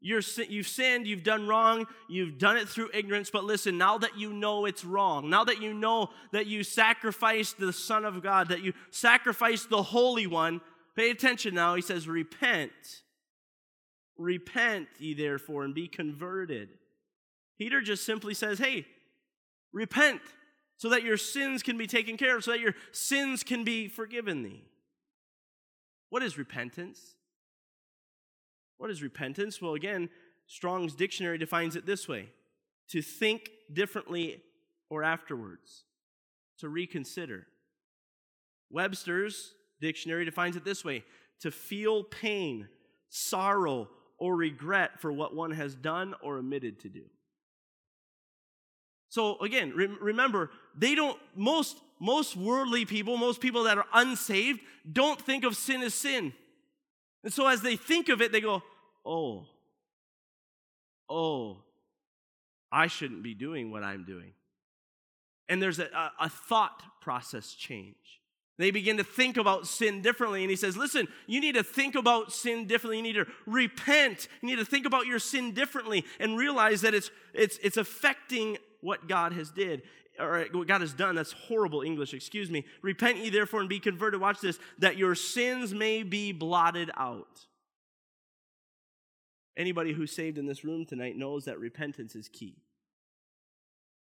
you're, 0.00 0.22
you've 0.48 0.68
sinned, 0.68 1.06
you've 1.06 1.24
done 1.24 1.48
wrong, 1.48 1.86
you've 2.08 2.38
done 2.38 2.56
it 2.56 2.68
through 2.68 2.90
ignorance, 2.94 3.30
but 3.30 3.44
listen, 3.44 3.76
now 3.76 3.98
that 3.98 4.16
you 4.16 4.32
know 4.32 4.64
it's 4.64 4.84
wrong, 4.84 5.28
now 5.28 5.44
that 5.44 5.60
you 5.60 5.74
know 5.74 6.10
that 6.32 6.46
you 6.46 6.62
sacrificed 6.62 7.58
the 7.58 7.72
Son 7.72 8.04
of 8.04 8.22
God, 8.22 8.50
that 8.50 8.62
you 8.62 8.72
sacrificed 8.90 9.70
the 9.70 9.82
Holy 9.82 10.26
One, 10.26 10.60
pay 10.94 11.10
attention 11.10 11.54
now. 11.54 11.74
He 11.74 11.82
says, 11.82 12.06
Repent. 12.06 12.72
Repent 14.16 14.88
ye 14.98 15.14
therefore 15.14 15.64
and 15.64 15.74
be 15.74 15.86
converted. 15.86 16.70
Peter 17.56 17.80
just 17.80 18.04
simply 18.04 18.34
says, 18.34 18.58
Hey, 18.58 18.86
repent 19.72 20.20
so 20.78 20.88
that 20.88 21.02
your 21.02 21.16
sins 21.16 21.62
can 21.62 21.76
be 21.76 21.86
taken 21.86 22.16
care 22.16 22.36
of, 22.36 22.44
so 22.44 22.52
that 22.52 22.60
your 22.60 22.74
sins 22.92 23.42
can 23.42 23.64
be 23.64 23.88
forgiven 23.88 24.42
thee. 24.42 24.64
What 26.08 26.22
is 26.22 26.38
repentance? 26.38 27.16
What 28.78 28.90
is 28.90 29.02
repentance? 29.02 29.60
Well, 29.60 29.74
again, 29.74 30.08
Strong's 30.46 30.94
dictionary 30.94 31.36
defines 31.36 31.76
it 31.76 31.84
this 31.84 32.08
way 32.08 32.30
to 32.88 33.02
think 33.02 33.50
differently 33.72 34.40
or 34.88 35.02
afterwards, 35.02 35.84
to 36.60 36.68
reconsider. 36.68 37.46
Webster's 38.70 39.54
dictionary 39.80 40.24
defines 40.24 40.56
it 40.56 40.64
this 40.64 40.84
way 40.84 41.04
to 41.40 41.50
feel 41.50 42.04
pain, 42.04 42.68
sorrow, 43.08 43.88
or 44.18 44.36
regret 44.36 45.00
for 45.00 45.12
what 45.12 45.34
one 45.34 45.50
has 45.50 45.74
done 45.74 46.14
or 46.22 46.38
omitted 46.38 46.80
to 46.80 46.88
do. 46.88 47.04
So 49.08 49.38
again, 49.40 49.72
re- 49.74 49.86
remember, 49.86 50.50
they 50.76 50.94
don't, 50.94 51.18
most, 51.34 51.78
most 51.98 52.36
worldly 52.36 52.84
people, 52.84 53.16
most 53.16 53.40
people 53.40 53.64
that 53.64 53.78
are 53.78 53.86
unsaved, 53.92 54.60
don't 54.90 55.20
think 55.20 55.44
of 55.44 55.56
sin 55.56 55.82
as 55.82 55.94
sin. 55.94 56.32
And 57.24 57.32
so 57.32 57.46
as 57.46 57.62
they 57.62 57.76
think 57.76 58.08
of 58.08 58.20
it, 58.20 58.32
they 58.32 58.40
go, 58.40 58.62
oh, 59.04 59.46
oh, 61.08 61.58
I 62.70 62.86
shouldn't 62.86 63.22
be 63.22 63.34
doing 63.34 63.70
what 63.70 63.82
I'm 63.82 64.04
doing. 64.04 64.32
And 65.48 65.62
there's 65.62 65.78
a, 65.78 65.86
a, 65.86 66.12
a 66.26 66.28
thought 66.28 66.82
process 67.00 67.54
change. 67.54 67.96
They 68.58 68.72
begin 68.72 68.96
to 68.96 69.04
think 69.04 69.36
about 69.36 69.68
sin 69.68 70.02
differently. 70.02 70.42
And 70.42 70.50
he 70.50 70.56
says, 70.56 70.76
Listen, 70.76 71.06
you 71.26 71.40
need 71.40 71.54
to 71.54 71.62
think 71.62 71.94
about 71.94 72.32
sin 72.32 72.66
differently. 72.66 72.96
You 72.96 73.02
need 73.04 73.12
to 73.14 73.26
repent. 73.46 74.26
You 74.42 74.48
need 74.48 74.58
to 74.58 74.64
think 74.64 74.84
about 74.84 75.06
your 75.06 75.20
sin 75.20 75.52
differently 75.52 76.04
and 76.18 76.36
realize 76.36 76.80
that 76.80 76.92
it's, 76.92 77.10
it's, 77.32 77.58
it's 77.62 77.76
affecting 77.76 78.58
what 78.80 79.08
God 79.08 79.32
has 79.32 79.50
did 79.50 79.82
or 80.18 80.46
what 80.52 80.66
God 80.66 80.80
has 80.80 80.92
done. 80.92 81.14
That's 81.14 81.32
horrible 81.32 81.82
English, 81.82 82.14
excuse 82.14 82.50
me. 82.50 82.64
Repent 82.82 83.18
ye 83.18 83.30
therefore 83.30 83.60
and 83.60 83.68
be 83.68 83.80
converted. 83.80 84.20
Watch 84.20 84.40
this, 84.40 84.58
that 84.78 84.96
your 84.96 85.14
sins 85.14 85.72
may 85.72 86.02
be 86.02 86.32
blotted 86.32 86.90
out. 86.96 87.46
Anybody 89.56 89.92
who's 89.92 90.12
saved 90.12 90.38
in 90.38 90.46
this 90.46 90.64
room 90.64 90.86
tonight 90.86 91.16
knows 91.16 91.46
that 91.46 91.58
repentance 91.58 92.14
is 92.14 92.28
key. 92.28 92.56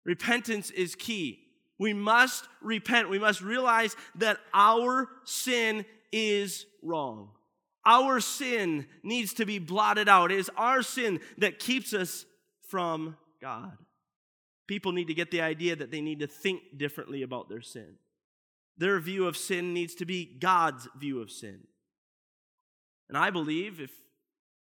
Repentance 0.05 0.71
is 0.71 0.95
key. 0.95 1.39
We 1.79 1.93
must 1.93 2.45
repent. 2.61 3.09
We 3.09 3.19
must 3.19 3.41
realize 3.41 3.95
that 4.15 4.37
our 4.53 5.09
sin 5.25 5.85
is 6.11 6.65
wrong. 6.81 7.31
Our 7.85 8.21
sin 8.21 8.85
needs 9.03 9.33
to 9.33 9.45
be 9.45 9.59
blotted 9.59 10.07
out. 10.07 10.31
It 10.31 10.39
is 10.39 10.49
our 10.55 10.81
sin 10.81 11.19
that 11.39 11.59
keeps 11.59 11.93
us 11.93 12.25
from 12.69 13.17
God. 13.41 13.77
People 14.67 14.91
need 14.91 15.07
to 15.07 15.13
get 15.13 15.31
the 15.31 15.41
idea 15.41 15.75
that 15.75 15.91
they 15.91 16.01
need 16.01 16.19
to 16.19 16.27
think 16.27 16.77
differently 16.77 17.21
about 17.21 17.49
their 17.49 17.61
sin. 17.61 17.95
Their 18.77 18.99
view 18.99 19.27
of 19.27 19.37
sin 19.37 19.73
needs 19.73 19.93
to 19.95 20.05
be 20.05 20.25
God's 20.25 20.87
view 20.97 21.21
of 21.21 21.29
sin. 21.29 21.67
And 23.09 23.17
I 23.17 23.29
believe, 23.29 23.79
if 23.79 23.91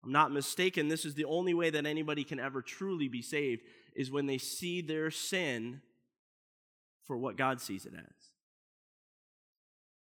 I'm 0.02 0.12
not 0.12 0.32
mistaken, 0.32 0.88
this 0.88 1.04
is 1.04 1.14
the 1.14 1.26
only 1.26 1.54
way 1.54 1.70
that 1.70 1.86
anybody 1.86 2.24
can 2.24 2.40
ever 2.40 2.62
truly 2.62 3.08
be 3.08 3.22
saved 3.22 3.62
is 3.94 4.10
when 4.10 4.26
they 4.26 4.38
see 4.38 4.80
their 4.80 5.10
sin 5.10 5.82
for 7.04 7.16
what 7.16 7.36
God 7.36 7.60
sees 7.60 7.86
it 7.86 7.92
as. 7.94 8.14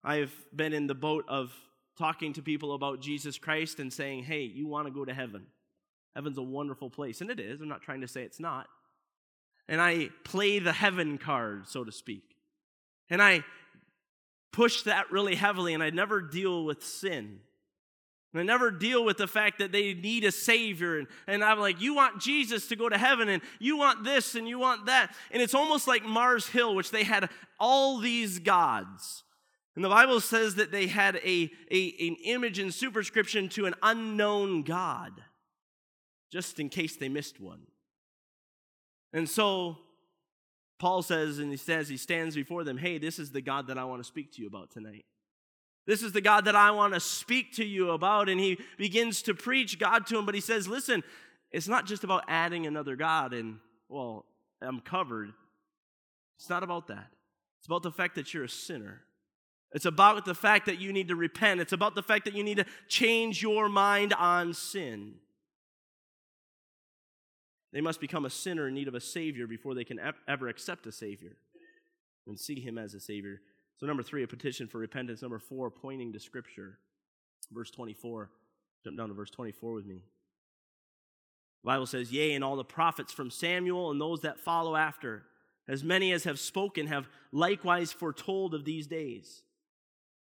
I've 0.04 0.34
been 0.56 0.74
in 0.74 0.88
the 0.88 0.96
boat 0.96 1.26
of 1.28 1.54
talking 1.98 2.34
to 2.34 2.42
people 2.42 2.74
about 2.74 3.00
Jesus 3.02 3.38
Christ 3.38 3.80
and 3.80 3.92
saying, 3.94 4.24
hey, 4.24 4.42
you 4.42 4.68
want 4.68 4.88
to 4.88 4.94
go 4.94 5.06
to 5.06 5.14
heaven. 5.14 5.46
Heaven's 6.16 6.38
a 6.38 6.44
wonderful 6.44 6.90
place. 6.90 7.22
And 7.22 7.30
it 7.30 7.40
is. 7.40 7.62
I'm 7.62 7.70
not 7.70 7.82
trying 7.82 8.02
to 8.02 8.08
say 8.08 8.24
it's 8.24 8.40
not. 8.40 8.68
And 9.68 9.82
I 9.82 10.10
play 10.24 10.60
the 10.60 10.74
heaven 10.74 11.18
card, 11.18 11.68
so 11.68 11.84
to 11.84 11.92
speak. 11.92 12.36
And 13.10 13.22
I 13.22 13.44
push 14.52 14.84
that 14.84 15.12
really 15.12 15.36
heavily, 15.36 15.74
and 15.74 15.84
I 15.84 15.90
never 15.90 16.22
deal 16.22 16.64
with 16.66 16.84
sin. 16.84 17.40
And 18.34 18.42
I 18.42 18.44
never 18.44 18.70
deal 18.70 19.04
with 19.04 19.18
the 19.18 19.28
fact 19.28 19.60
that 19.60 19.72
they 19.72 19.94
need 19.94 20.24
a 20.24 20.32
Savior. 20.32 21.00
And, 21.00 21.08
and 21.26 21.44
I'm 21.44 21.60
like, 21.60 21.82
you 21.82 21.96
want 21.96 22.22
Jesus 22.22 22.68
to 22.68 22.76
go 22.76 22.90
to 22.90 22.98
heaven, 22.98 23.30
and 23.30 23.42
you 23.60 23.78
want 23.78 24.04
this, 24.04 24.36
and 24.36 24.48
you 24.48 24.60
want 24.60 24.86
that. 24.88 25.16
And 25.32 25.42
it's 25.42 25.56
almost 25.56 25.88
like 25.88 26.04
Mars 26.04 26.48
Hill, 26.48 26.76
which 26.76 26.92
they 26.92 27.04
had 27.04 27.30
all 27.60 28.00
these 28.00 28.40
gods. 28.40 29.24
And 29.76 29.84
the 29.84 29.90
Bible 29.90 30.22
says 30.22 30.56
that 30.56 30.72
they 30.72 30.88
had 30.88 31.18
a, 31.18 31.52
a, 31.72 32.08
an 32.08 32.16
image 32.24 32.60
and 32.60 32.74
superscription 32.74 33.50
to 33.50 33.66
an 33.66 33.76
unknown 33.84 34.64
God, 34.64 35.12
just 36.32 36.60
in 36.60 36.70
case 36.70 36.96
they 36.96 37.10
missed 37.10 37.40
one. 37.40 37.62
And 39.16 39.30
so 39.30 39.78
Paul 40.78 41.02
says, 41.02 41.40
and 41.40 41.50
he 41.50 41.56
says, 41.56 41.88
he 41.88 41.96
stands 41.96 42.36
before 42.36 42.66
them, 42.66 42.78
hey, 42.78 42.98
this 42.98 43.18
is 43.18 43.32
the 43.32 43.42
God 43.42 43.68
that 43.68 43.78
I 43.78 43.86
want 43.86 44.02
to 44.02 44.04
speak 44.04 44.34
to 44.34 44.42
you 44.42 44.48
about 44.48 44.72
tonight. 44.72 45.06
This 45.88 46.04
is 46.04 46.12
the 46.12 46.20
God 46.20 46.46
that 46.46 46.56
I 46.56 46.72
want 46.72 46.94
to 46.96 47.00
speak 47.00 47.54
to 47.54 47.64
you 47.64 47.92
about. 47.92 48.28
And 48.28 48.42
he 48.42 48.60
begins 48.78 49.22
to 49.24 49.34
preach 49.34 49.80
God 49.80 50.06
to 50.08 50.18
him, 50.18 50.26
but 50.26 50.36
he 50.36 50.42
says, 50.42 50.68
Listen, 50.68 51.02
it's 51.50 51.70
not 51.70 51.86
just 51.86 52.04
about 52.04 52.26
adding 52.28 52.68
another 52.68 52.98
God 52.98 53.34
and, 53.34 53.60
well, 53.88 54.26
I'm 54.62 54.82
covered. 54.82 55.32
It's 56.38 56.50
not 56.50 56.64
about 56.64 56.88
that. 56.88 57.08
It's 57.60 57.68
about 57.68 57.84
the 57.84 57.92
fact 57.92 58.16
that 58.16 58.34
you're 58.34 58.44
a 58.44 58.50
sinner. 58.50 59.02
It's 59.72 59.86
about 59.86 60.26
the 60.26 60.36
fact 60.36 60.66
that 60.66 60.80
you 60.80 60.92
need 60.92 61.08
to 61.08 61.16
repent. 61.16 61.62
It's 61.62 61.74
about 61.74 61.96
the 61.96 62.04
fact 62.04 62.26
that 62.26 62.36
you 62.36 62.44
need 62.44 62.58
to 62.58 62.66
change 62.90 63.42
your 63.42 63.70
mind 63.70 64.14
on 64.14 64.54
sin. 64.54 65.16
They 67.76 67.82
must 67.82 68.00
become 68.00 68.24
a 68.24 68.30
sinner 68.30 68.70
in 68.70 68.74
need 68.74 68.88
of 68.88 68.96
a 68.96 69.02
Savior 69.02 69.48
before 69.48 69.76
they 69.76 69.84
can 69.84 70.00
ever 70.30 70.48
accept 70.48 70.88
a 70.88 70.94
Savior 70.94 71.36
and 72.26 72.40
see 72.40 72.62
Him 72.62 72.78
as 72.78 72.94
a 72.94 73.02
Savior. 73.02 73.42
So, 73.76 73.86
number 73.86 74.02
three, 74.02 74.24
a 74.24 74.28
petition 74.28 74.70
for 74.70 74.78
repentance. 74.78 75.22
Number 75.22 75.40
four, 75.40 75.70
pointing 75.70 76.14
to 76.14 76.20
Scripture. 76.22 76.80
Verse 77.52 77.70
24. 77.72 78.32
Jump 78.86 78.98
down 78.98 79.10
to 79.10 79.14
verse 79.14 79.30
24 79.30 79.74
with 79.74 79.86
me. 79.86 80.04
The 81.64 81.68
Bible 81.68 81.86
says, 81.86 82.14
Yea, 82.14 82.34
and 82.34 82.46
all 82.46 82.56
the 82.56 82.64
prophets 82.64 83.12
from 83.12 83.30
Samuel 83.30 83.92
and 83.92 84.00
those 84.00 84.22
that 84.22 84.40
follow 84.40 84.78
after, 84.78 85.24
as 85.68 85.84
many 85.84 86.14
as 86.14 86.24
have 86.24 86.40
spoken, 86.40 86.88
have 86.88 87.10
likewise 87.34 87.92
foretold 87.92 88.54
of 88.54 88.64
these 88.64 88.88
days. 88.88 89.44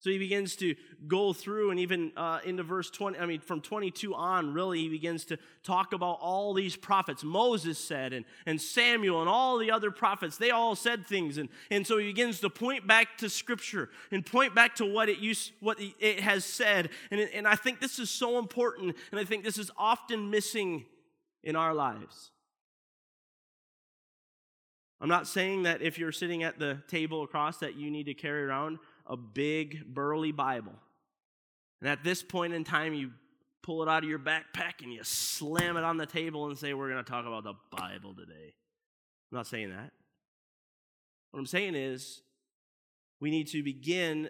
So 0.04 0.10
he 0.10 0.18
begins 0.18 0.54
to 0.56 0.74
go 1.08 1.32
through, 1.32 1.70
and 1.70 1.80
even 1.80 2.12
uh, 2.14 2.40
into 2.44 2.62
verse 2.62 2.90
20, 2.90 3.18
I 3.18 3.24
mean, 3.24 3.40
from 3.40 3.62
22 3.62 4.14
on, 4.14 4.52
really, 4.52 4.80
he 4.80 4.90
begins 4.90 5.24
to 5.24 5.38
talk 5.62 5.94
about 5.94 6.18
all 6.20 6.52
these 6.52 6.76
prophets. 6.76 7.24
Moses 7.24 7.78
said, 7.78 8.12
and, 8.12 8.26
and 8.44 8.60
Samuel, 8.60 9.20
and 9.22 9.30
all 9.30 9.56
the 9.56 9.70
other 9.70 9.90
prophets, 9.90 10.36
they 10.36 10.50
all 10.50 10.76
said 10.76 11.06
things. 11.06 11.38
And, 11.38 11.48
and 11.70 11.86
so 11.86 11.96
he 11.96 12.04
begins 12.04 12.40
to 12.40 12.50
point 12.50 12.86
back 12.86 13.16
to 13.16 13.30
Scripture 13.30 13.88
and 14.10 14.26
point 14.26 14.54
back 14.54 14.74
to 14.74 14.84
what 14.84 15.08
it, 15.08 15.20
used, 15.20 15.52
what 15.60 15.78
it 15.80 16.20
has 16.20 16.44
said. 16.44 16.90
And, 17.10 17.18
and 17.18 17.48
I 17.48 17.54
think 17.54 17.80
this 17.80 17.98
is 17.98 18.10
so 18.10 18.38
important, 18.38 18.94
and 19.10 19.18
I 19.18 19.24
think 19.24 19.42
this 19.42 19.56
is 19.56 19.70
often 19.74 20.30
missing 20.30 20.84
in 21.42 21.56
our 21.56 21.72
lives. 21.72 22.30
I'm 25.00 25.08
not 25.08 25.26
saying 25.26 25.62
that 25.62 25.80
if 25.80 25.98
you're 25.98 26.12
sitting 26.12 26.42
at 26.42 26.58
the 26.58 26.82
table 26.88 27.22
across 27.22 27.56
that 27.60 27.74
you 27.76 27.90
need 27.90 28.04
to 28.04 28.14
carry 28.14 28.42
around 28.42 28.78
a 29.06 29.16
big, 29.16 29.84
burly 29.86 30.32
Bible. 30.32 30.74
And 31.80 31.90
at 31.90 32.02
this 32.02 32.22
point 32.22 32.54
in 32.54 32.64
time, 32.64 32.94
you 32.94 33.10
pull 33.62 33.82
it 33.82 33.88
out 33.88 34.02
of 34.02 34.08
your 34.08 34.18
backpack 34.18 34.82
and 34.82 34.92
you 34.92 35.02
slam 35.02 35.76
it 35.76 35.84
on 35.84 35.96
the 35.96 36.06
table 36.06 36.46
and 36.46 36.56
say, 36.56 36.74
We're 36.74 36.90
going 36.90 37.04
to 37.04 37.10
talk 37.10 37.26
about 37.26 37.44
the 37.44 37.54
Bible 37.70 38.14
today. 38.14 38.54
I'm 39.32 39.36
not 39.38 39.46
saying 39.46 39.70
that. 39.70 39.90
What 41.30 41.40
I'm 41.40 41.46
saying 41.46 41.74
is, 41.74 42.22
we 43.20 43.30
need 43.30 43.48
to 43.48 43.62
begin 43.62 44.28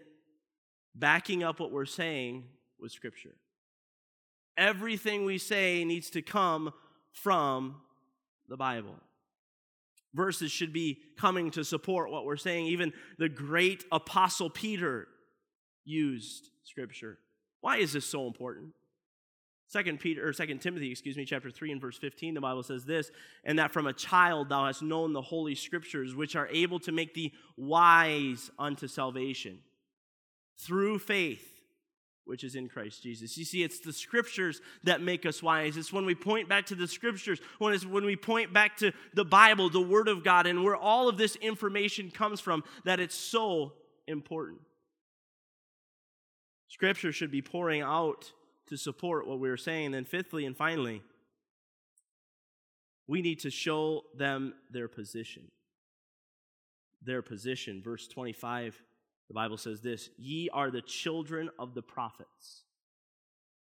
backing 0.94 1.42
up 1.42 1.60
what 1.60 1.70
we're 1.70 1.84
saying 1.84 2.44
with 2.78 2.92
Scripture. 2.92 3.36
Everything 4.56 5.24
we 5.24 5.38
say 5.38 5.84
needs 5.84 6.10
to 6.10 6.22
come 6.22 6.72
from 7.12 7.76
the 8.48 8.56
Bible 8.56 8.96
verses 10.14 10.50
should 10.50 10.72
be 10.72 10.98
coming 11.18 11.50
to 11.52 11.64
support 11.64 12.10
what 12.10 12.24
we're 12.24 12.36
saying. 12.36 12.66
Even 12.66 12.92
the 13.18 13.28
great 13.28 13.84
apostle 13.92 14.48
Peter 14.48 15.08
used 15.84 16.50
scripture. 16.62 17.18
Why 17.60 17.78
is 17.78 17.92
this 17.92 18.06
so 18.06 18.26
important? 18.26 18.72
Second 19.66 19.98
Peter 19.98 20.26
or 20.26 20.32
Second 20.32 20.60
Timothy, 20.60 20.90
excuse 20.90 21.16
me, 21.16 21.24
chapter 21.24 21.50
3 21.50 21.72
and 21.72 21.80
verse 21.80 21.98
15, 21.98 22.34
the 22.34 22.40
Bible 22.40 22.62
says 22.62 22.84
this, 22.84 23.10
and 23.44 23.58
that 23.58 23.72
from 23.72 23.86
a 23.86 23.92
child 23.92 24.48
thou 24.48 24.66
hast 24.66 24.82
known 24.82 25.12
the 25.12 25.22
holy 25.22 25.54
scriptures, 25.54 26.14
which 26.14 26.36
are 26.36 26.48
able 26.48 26.78
to 26.80 26.92
make 26.92 27.14
thee 27.14 27.32
wise 27.56 28.50
unto 28.58 28.86
salvation 28.86 29.58
through 30.58 30.98
faith 30.98 31.53
which 32.26 32.44
is 32.44 32.54
in 32.54 32.68
Christ 32.68 33.02
Jesus. 33.02 33.36
You 33.36 33.44
see, 33.44 33.62
it's 33.62 33.80
the 33.80 33.92
scriptures 33.92 34.60
that 34.84 35.02
make 35.02 35.26
us 35.26 35.42
wise. 35.42 35.76
It's 35.76 35.92
when 35.92 36.06
we 36.06 36.14
point 36.14 36.48
back 36.48 36.66
to 36.66 36.74
the 36.74 36.88
scriptures, 36.88 37.40
when 37.58 37.74
it's 37.74 37.84
when 37.84 38.04
we 38.04 38.16
point 38.16 38.52
back 38.52 38.76
to 38.78 38.92
the 39.12 39.24
Bible, 39.24 39.68
the 39.68 39.80
Word 39.80 40.08
of 40.08 40.24
God, 40.24 40.46
and 40.46 40.64
where 40.64 40.76
all 40.76 41.08
of 41.08 41.18
this 41.18 41.36
information 41.36 42.10
comes 42.10 42.40
from, 42.40 42.64
that 42.84 43.00
it's 43.00 43.14
so 43.14 43.74
important. 44.06 44.60
Scripture 46.68 47.12
should 47.12 47.30
be 47.30 47.42
pouring 47.42 47.82
out 47.82 48.32
to 48.68 48.76
support 48.76 49.28
what 49.28 49.38
we 49.38 49.48
are 49.50 49.56
saying. 49.56 49.86
And 49.86 49.94
then, 49.94 50.04
fifthly 50.04 50.46
and 50.46 50.56
finally, 50.56 51.02
we 53.06 53.20
need 53.20 53.40
to 53.40 53.50
show 53.50 54.02
them 54.16 54.54
their 54.70 54.88
position. 54.88 55.50
Their 57.02 57.20
position. 57.20 57.82
Verse 57.82 58.08
25 58.08 58.82
the 59.28 59.34
Bible 59.34 59.56
says 59.56 59.80
this 59.80 60.10
Ye 60.18 60.48
are 60.50 60.70
the 60.70 60.82
children 60.82 61.50
of 61.58 61.74
the 61.74 61.82
prophets. 61.82 62.64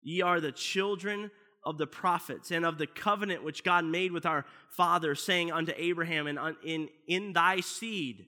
Ye 0.03 0.21
are 0.23 0.41
the 0.41 0.53
children 0.53 1.31
of 1.65 1.79
the 1.79 1.87
prophets 1.87 2.51
and 2.51 2.65
of 2.65 2.79
the 2.79 2.87
covenant 2.87 3.45
which 3.45 3.63
God 3.63 3.85
made 3.85 4.11
with 4.11 4.27
our 4.27 4.45
father, 4.69 5.15
saying 5.15 5.53
unto 5.53 5.73
Abraham, 5.77 6.27
And 6.27 6.39
in, 6.65 6.89
in 7.07 7.33
thy 7.33 7.61
seed 7.61 8.27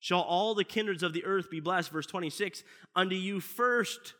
shall 0.00 0.20
all 0.20 0.54
the 0.54 0.64
kindreds 0.64 1.02
of 1.02 1.12
the 1.12 1.24
earth 1.24 1.50
be 1.50 1.60
blessed. 1.60 1.90
Verse 1.90 2.06
26 2.06 2.64
Unto 2.96 3.14
you 3.14 3.40
first, 3.40 4.14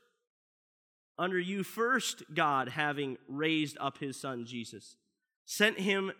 under 1.19 1.39
you 1.39 1.65
first, 1.65 2.23
God, 2.33 2.69
having 2.69 3.19
raised 3.29 3.77
up 3.81 3.99
his 3.99 4.21
son 4.21 4.47
Jesus, 4.47 4.97
sent 5.45 5.79
him 5.79 6.13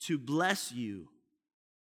to 0.00 0.18
bless 0.18 0.72
you 0.72 1.08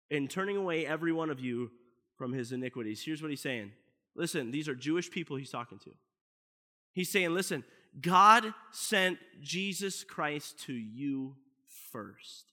in 0.10 0.28
turning 0.28 0.58
away 0.58 0.86
every 0.86 1.12
one 1.12 1.30
of 1.30 1.40
you 1.40 1.72
from 2.18 2.34
his 2.34 2.52
iniquities. 2.52 3.02
Here's 3.04 3.22
what 3.22 3.32
he's 3.32 3.42
saying 3.42 3.72
Listen, 4.16 4.52
these 4.52 4.68
are 4.68 4.76
Jewish 4.76 5.12
people 5.12 5.36
he's 5.36 5.52
talking 5.52 5.80
to. 5.80 5.92
He's 6.94 7.10
saying, 7.10 7.34
listen, 7.34 7.64
God 8.02 8.54
sent 8.72 9.18
Jesus 9.42 10.04
Christ 10.04 10.60
to 10.66 10.74
you 10.74 11.36
first. 11.92 12.46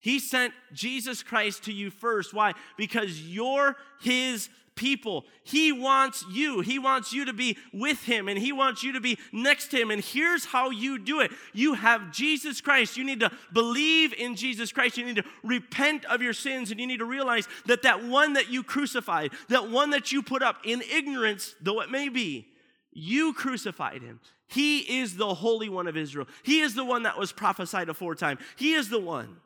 He 0.00 0.18
sent 0.18 0.52
Jesus 0.72 1.22
Christ 1.22 1.64
to 1.64 1.72
you 1.72 1.90
first. 1.90 2.34
Why? 2.34 2.52
Because 2.76 3.22
you're 3.22 3.76
his 4.02 4.50
people. 4.76 5.24
He 5.42 5.72
wants 5.72 6.24
you. 6.30 6.60
He 6.60 6.78
wants 6.78 7.12
you 7.12 7.24
to 7.24 7.32
be 7.32 7.56
with 7.72 8.02
Him 8.04 8.28
and 8.28 8.38
He 8.38 8.52
wants 8.52 8.82
you 8.82 8.92
to 8.92 9.00
be 9.00 9.18
next 9.32 9.68
to 9.68 9.78
Him. 9.78 9.90
And 9.90 10.02
here's 10.02 10.44
how 10.44 10.70
you 10.70 10.98
do 10.98 11.20
it 11.20 11.30
you 11.52 11.74
have 11.74 12.12
Jesus 12.12 12.60
Christ. 12.60 12.96
You 12.96 13.04
need 13.04 13.20
to 13.20 13.30
believe 13.52 14.12
in 14.14 14.36
Jesus 14.36 14.72
Christ. 14.72 14.96
You 14.96 15.04
need 15.04 15.16
to 15.16 15.24
repent 15.42 16.04
of 16.06 16.22
your 16.22 16.32
sins 16.32 16.70
and 16.70 16.80
you 16.80 16.86
need 16.86 16.98
to 16.98 17.04
realize 17.04 17.48
that 17.66 17.82
that 17.82 18.04
one 18.04 18.34
that 18.34 18.50
you 18.50 18.62
crucified, 18.62 19.32
that 19.48 19.70
one 19.70 19.90
that 19.90 20.12
you 20.12 20.22
put 20.22 20.42
up 20.42 20.58
in 20.64 20.82
ignorance, 20.82 21.54
though 21.60 21.80
it 21.80 21.90
may 21.90 22.08
be, 22.08 22.46
you 22.92 23.32
crucified 23.32 24.02
Him. 24.02 24.20
He 24.46 25.00
is 25.00 25.16
the 25.16 25.34
Holy 25.34 25.68
One 25.68 25.88
of 25.88 25.96
Israel. 25.96 26.28
He 26.42 26.60
is 26.60 26.74
the 26.74 26.84
one 26.84 27.04
that 27.04 27.18
was 27.18 27.32
prophesied 27.32 27.88
aforetime. 27.88 28.38
He 28.56 28.74
is 28.74 28.88
the 28.88 29.00
one. 29.00 29.36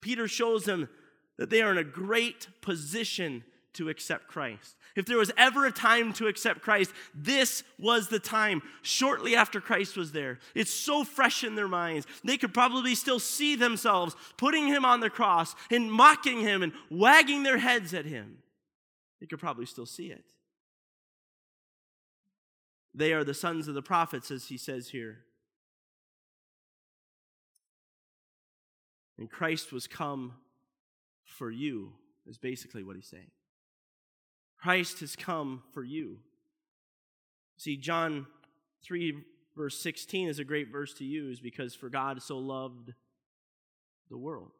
Peter 0.00 0.26
shows 0.26 0.64
them 0.64 0.88
that 1.36 1.50
they 1.50 1.62
are 1.62 1.70
in 1.70 1.78
a 1.78 1.84
great 1.84 2.48
position 2.62 3.44
to 3.74 3.88
accept 3.88 4.28
Christ. 4.28 4.76
If 4.96 5.06
there 5.06 5.18
was 5.18 5.32
ever 5.36 5.66
a 5.66 5.72
time 5.72 6.12
to 6.14 6.26
accept 6.26 6.62
Christ, 6.62 6.92
this 7.14 7.62
was 7.78 8.08
the 8.08 8.18
time, 8.18 8.62
shortly 8.82 9.36
after 9.36 9.60
Christ 9.60 9.96
was 9.96 10.12
there. 10.12 10.38
It's 10.54 10.72
so 10.72 11.04
fresh 11.04 11.44
in 11.44 11.54
their 11.54 11.68
minds. 11.68 12.06
They 12.24 12.36
could 12.36 12.52
probably 12.52 12.94
still 12.94 13.20
see 13.20 13.56
themselves 13.56 14.16
putting 14.36 14.66
him 14.66 14.84
on 14.84 15.00
the 15.00 15.10
cross 15.10 15.54
and 15.70 15.92
mocking 15.92 16.40
him 16.40 16.62
and 16.62 16.72
wagging 16.90 17.42
their 17.42 17.58
heads 17.58 17.94
at 17.94 18.04
him. 18.04 18.38
They 19.20 19.26
could 19.26 19.38
probably 19.38 19.66
still 19.66 19.86
see 19.86 20.10
it. 20.10 20.24
They 22.94 23.12
are 23.12 23.22
the 23.22 23.34
sons 23.34 23.68
of 23.68 23.74
the 23.74 23.82
prophets, 23.82 24.30
as 24.30 24.48
he 24.48 24.56
says 24.56 24.88
here. 24.88 25.18
And 29.18 29.30
Christ 29.30 29.70
was 29.70 29.86
come 29.86 30.32
for 31.24 31.50
you, 31.50 31.92
is 32.26 32.38
basically 32.38 32.82
what 32.82 32.96
he's 32.96 33.06
saying. 33.06 33.30
Christ 34.62 35.00
has 35.00 35.16
come 35.16 35.62
for 35.72 35.82
you. 35.82 36.18
See, 37.56 37.76
John 37.76 38.26
3, 38.84 39.22
verse 39.56 39.78
16 39.80 40.28
is 40.28 40.38
a 40.38 40.44
great 40.44 40.70
verse 40.70 40.94
to 40.94 41.04
use 41.04 41.40
because 41.40 41.74
for 41.74 41.88
God 41.88 42.22
so 42.22 42.38
loved 42.38 42.92
the 44.10 44.18
world. 44.18 44.50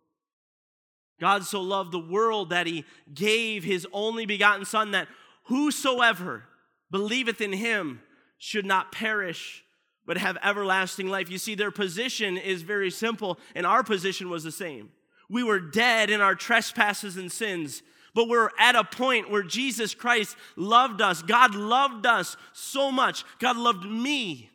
God 1.21 1.45
so 1.45 1.61
loved 1.61 1.93
the 1.93 1.99
world 1.99 2.51
that 2.51 2.67
he 2.67 2.85
gave 3.13 3.63
his 3.63 3.87
only 3.93 4.25
begotten 4.25 4.65
Son, 4.65 4.93
that 4.93 5.09
whosoever 5.45 6.45
believeth 6.91 7.41
in 7.41 7.53
him 7.53 8.01
should 8.39 8.65
not 8.65 8.93
perish, 8.93 9.63
but 10.07 10.17
have 10.17 10.39
everlasting 10.43 11.09
life. 11.09 11.31
You 11.31 11.37
see, 11.37 11.55
their 11.55 11.71
position 11.71 12.39
is 12.39 12.63
very 12.63 12.91
simple, 12.91 13.39
and 13.55 13.67
our 13.67 13.83
position 13.83 14.31
was 14.31 14.45
the 14.45 14.53
same. 14.53 14.91
We 15.29 15.43
were 15.43 15.61
dead 15.61 16.09
in 16.09 16.23
our 16.23 16.35
trespasses 16.35 17.19
and 17.19 17.31
sins, 17.31 17.83
but 18.15 18.29
we're 18.29 18.51
at 18.59 18.75
a 18.75 18.85
point 18.85 19.31
where 19.31 19.43
Jesus 19.43 19.95
Christ 19.95 20.37
loved 20.57 21.01
us. 21.01 21.23
God 21.23 21.55
loved 21.55 22.07
us 22.07 22.37
so 22.53 22.91
much. 22.91 23.25
God 23.39 23.57
loved 23.57 23.85
me, 23.85 24.51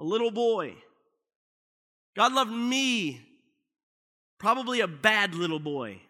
a 0.00 0.04
little 0.04 0.30
boy. 0.30 0.74
God 2.16 2.32
loved 2.32 2.50
me, 2.50 3.20
probably 4.38 4.80
a 4.80 4.88
bad 4.88 5.34
little 5.34 5.60
boy. 5.60 6.00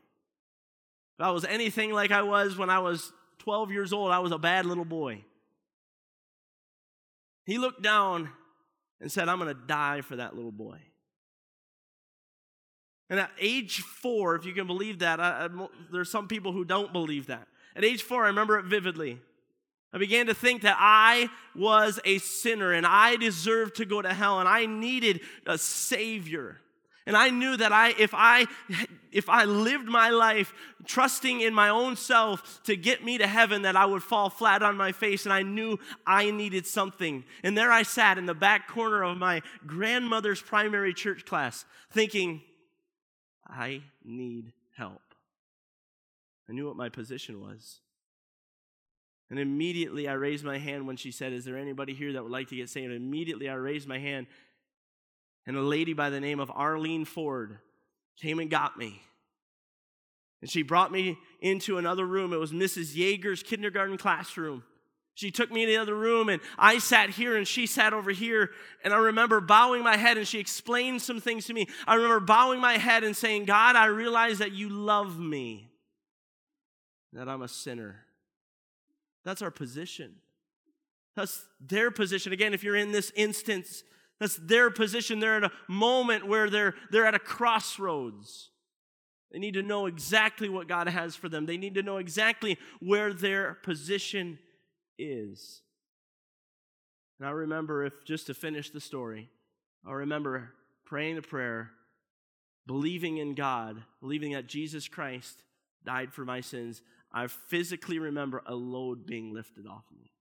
If 1.19 1.25
I 1.25 1.31
was 1.31 1.45
anything 1.45 1.93
like 1.93 2.13
I 2.13 2.23
was 2.23 2.57
when 2.57 2.71
I 2.71 2.79
was 2.79 3.13
12 3.41 3.73
years 3.73 3.93
old, 3.93 4.13
I 4.13 4.21
was 4.21 4.33
a 4.33 4.39
bad 4.39 4.67
little 4.67 4.85
boy. 4.85 5.25
He 7.45 7.59
looked 7.59 7.83
down 7.83 8.31
and 9.01 9.11
said, 9.11 9.29
I'm 9.29 9.39
going 9.39 9.55
to 9.55 9.67
die 9.67 10.03
for 10.03 10.17
that 10.17 10.37
little 10.37 10.53
boy. 10.53 10.79
And 13.11 13.21
at 13.21 13.31
age 13.41 13.81
four, 13.81 14.35
if 14.37 14.45
you 14.45 14.53
can 14.53 14.67
believe 14.67 14.99
that, 14.99 15.21
I, 15.21 15.47
I, 15.47 15.67
there's 15.91 16.11
some 16.11 16.29
people 16.29 16.53
who 16.53 16.65
don't 16.65 16.93
believe 16.93 17.27
that. 17.29 17.49
At 17.75 17.85
age 17.85 18.03
four, 18.03 18.25
I 18.25 18.29
remember 18.29 18.59
it 18.59 18.67
vividly. 18.67 19.19
I 19.93 19.99
began 19.99 20.27
to 20.27 20.35
think 20.35 20.63
that 20.63 20.77
I 20.79 21.31
was 21.57 21.99
a 22.05 22.19
sinner 22.19 22.73
and 22.73 22.87
I 22.87 23.17
deserved 23.17 23.77
to 23.77 23.87
go 23.87 24.03
to 24.03 24.13
hell 24.13 24.41
and 24.41 24.49
I 24.49 24.67
needed 24.67 25.21
a 25.47 25.57
Savior. 25.57 26.61
And 27.07 27.17
I 27.17 27.31
knew 27.31 27.57
that 27.57 27.73
I, 27.73 27.95
if 27.99 28.11
I, 28.13 28.45
if 29.11 29.31
I 29.31 29.45
lived 29.45 29.87
my 29.87 30.11
life 30.11 30.53
trusting 30.85 31.41
in 31.41 31.55
my 31.55 31.71
own 31.71 31.97
self 31.97 32.63
to 32.65 32.77
get 32.77 33.03
me 33.03 33.17
to 33.17 33.27
heaven, 33.27 33.63
that 33.63 33.77
I 33.77 33.87
would 33.87 34.03
fall 34.03 34.29
flat 34.29 34.63
on 34.63 34.77
my 34.77 34.93
face. 34.93 35.25
And 35.25 35.33
I 35.33 35.43
knew 35.43 35.79
I 36.07 36.31
needed 36.31 36.67
something. 36.67 37.25
And 37.43 37.57
there 37.57 37.73
I 37.73 37.83
sat 37.83 38.19
in 38.19 38.27
the 38.27 38.35
back 38.35 38.69
corner 38.69 39.03
of 39.03 39.17
my 39.17 39.41
grandmother's 39.67 40.43
primary 40.43 40.93
church 40.93 41.25
class, 41.25 41.65
thinking, 41.91 42.43
I 43.49 43.83
need 44.05 44.53
help. 44.77 45.03
I 46.49 46.53
knew 46.53 46.67
what 46.67 46.77
my 46.77 46.89
position 46.89 47.41
was. 47.41 47.81
And 49.31 49.39
immediately 49.39 50.09
I 50.09 50.15
raised 50.15 50.45
my 50.45 50.59
hand 50.59 50.87
when 50.87 50.97
she 50.97 51.11
said, 51.11 51.33
Is 51.33 51.45
there 51.45 51.59
anybody 51.59 51.95
here 51.95 52.13
that 52.15 52.23
would 52.23 52.33
like 52.33 52.49
to 52.49 52.57
get 52.57 52.71
saved? 52.71 52.93
Immediately 52.93 53.49
I 53.49 53.55
raised 53.55 53.87
my 53.87 53.99
hand 53.99 54.27
and 55.49 55.57
a 55.57 55.63
lady 55.63 55.95
by 55.95 56.11
the 56.11 56.21
name 56.21 56.41
of 56.41 56.51
Arlene 56.51 57.07
Ford 57.07 57.59
came 58.21 58.39
and 58.39 58.51
got 58.51 58.77
me. 58.77 59.01
And 60.43 60.51
she 60.51 60.63
brought 60.63 60.93
me 60.93 61.19
into 61.41 61.79
another 61.79 62.07
room. 62.07 62.35
It 62.35 62.37
was 62.37 62.53
Mrs. 62.53 62.95
Yeager's 62.95 63.43
kindergarten 63.43 63.97
classroom. 63.97 64.63
She 65.19 65.33
took 65.33 65.51
me 65.51 65.65
in 65.65 65.69
the 65.69 65.79
other 65.79 65.97
room, 65.97 66.29
and 66.29 66.41
I 66.57 66.79
sat 66.79 67.11
here, 67.11 67.37
and 67.37 67.45
she 67.45 67.67
sat 67.67 67.93
over 67.93 68.13
here. 68.13 68.53
And 68.85 68.95
I 68.95 68.99
remember 68.99 69.41
bowing 69.41 69.83
my 69.83 69.97
head, 69.97 70.17
and 70.17 70.29
she 70.29 70.39
explained 70.39 71.03
some 71.03 71.21
things 71.21 71.47
to 71.47 71.53
me. 71.53 71.67
I 71.89 71.97
remember 71.97 72.21
bowing 72.21 72.61
my 72.61 72.75
head 72.75 73.03
and 73.03 73.17
saying, 73.17 73.47
God, 73.47 73.75
I 73.75 73.87
realize 73.87 74.39
that 74.39 74.53
you 74.53 74.69
love 74.69 75.19
me, 75.19 75.73
that 77.15 77.29
I'm 77.29 77.43
a 77.43 77.49
sinner. 77.49 78.05
That's 79.25 79.43
our 79.43 79.51
position. 79.51 80.15
That's 81.17 81.45
their 81.61 81.91
position. 81.91 82.33
Again, 82.33 82.55
if 82.55 82.63
you're 82.63 82.77
in 82.77 82.93
this 82.93 83.11
instance, 83.17 83.83
that's 84.21 84.37
their 84.37 84.71
position. 84.71 85.19
They're 85.19 85.39
at 85.39 85.51
a 85.51 85.53
moment 85.67 86.29
where 86.29 86.49
they're, 86.49 86.77
they're 86.93 87.07
at 87.07 87.17
a 87.17 87.19
crossroads. 87.19 88.51
They 89.33 89.41
need 89.41 89.55
to 89.55 89.65
know 89.65 89.87
exactly 89.87 90.49
what 90.49 90.69
God 90.69 90.89
has 90.89 91.17
for 91.17 91.29
them. 91.29 91.45
They 91.45 91.57
need 91.57 91.75
to 91.75 91.83
know 91.83 91.97
exactly 91.97 92.57
where 92.79 93.13
their 93.13 93.55
position 93.65 94.39
is. 94.99 95.63
And 97.19 97.29
I 97.29 97.33
remember, 97.33 97.85
if 97.85 98.05
just 98.05 98.27
to 98.27 98.35
finish 98.35 98.71
the 98.71 98.81
story, 98.81 99.29
I 99.87 99.93
remember 99.93 100.51
praying 100.85 101.19
a 101.19 101.23
prayer, 101.23 101.71
believing 102.67 103.19
in 103.19 103.35
God, 103.35 103.83
believing 104.01 104.33
that 104.33 104.47
Jesus 104.47 104.89
Christ 104.89 105.43
died 105.85 106.13
for 106.13 106.25
my 106.25 106.41
sins. 106.41 106.83
I 107.13 107.27
physically 107.27 107.99
remember 107.99 108.43
a 108.47 108.55
load 108.55 109.07
being 109.07 109.33
lifted 109.33 109.67
off 109.67 109.85
of 109.91 109.99
me. 109.99 110.13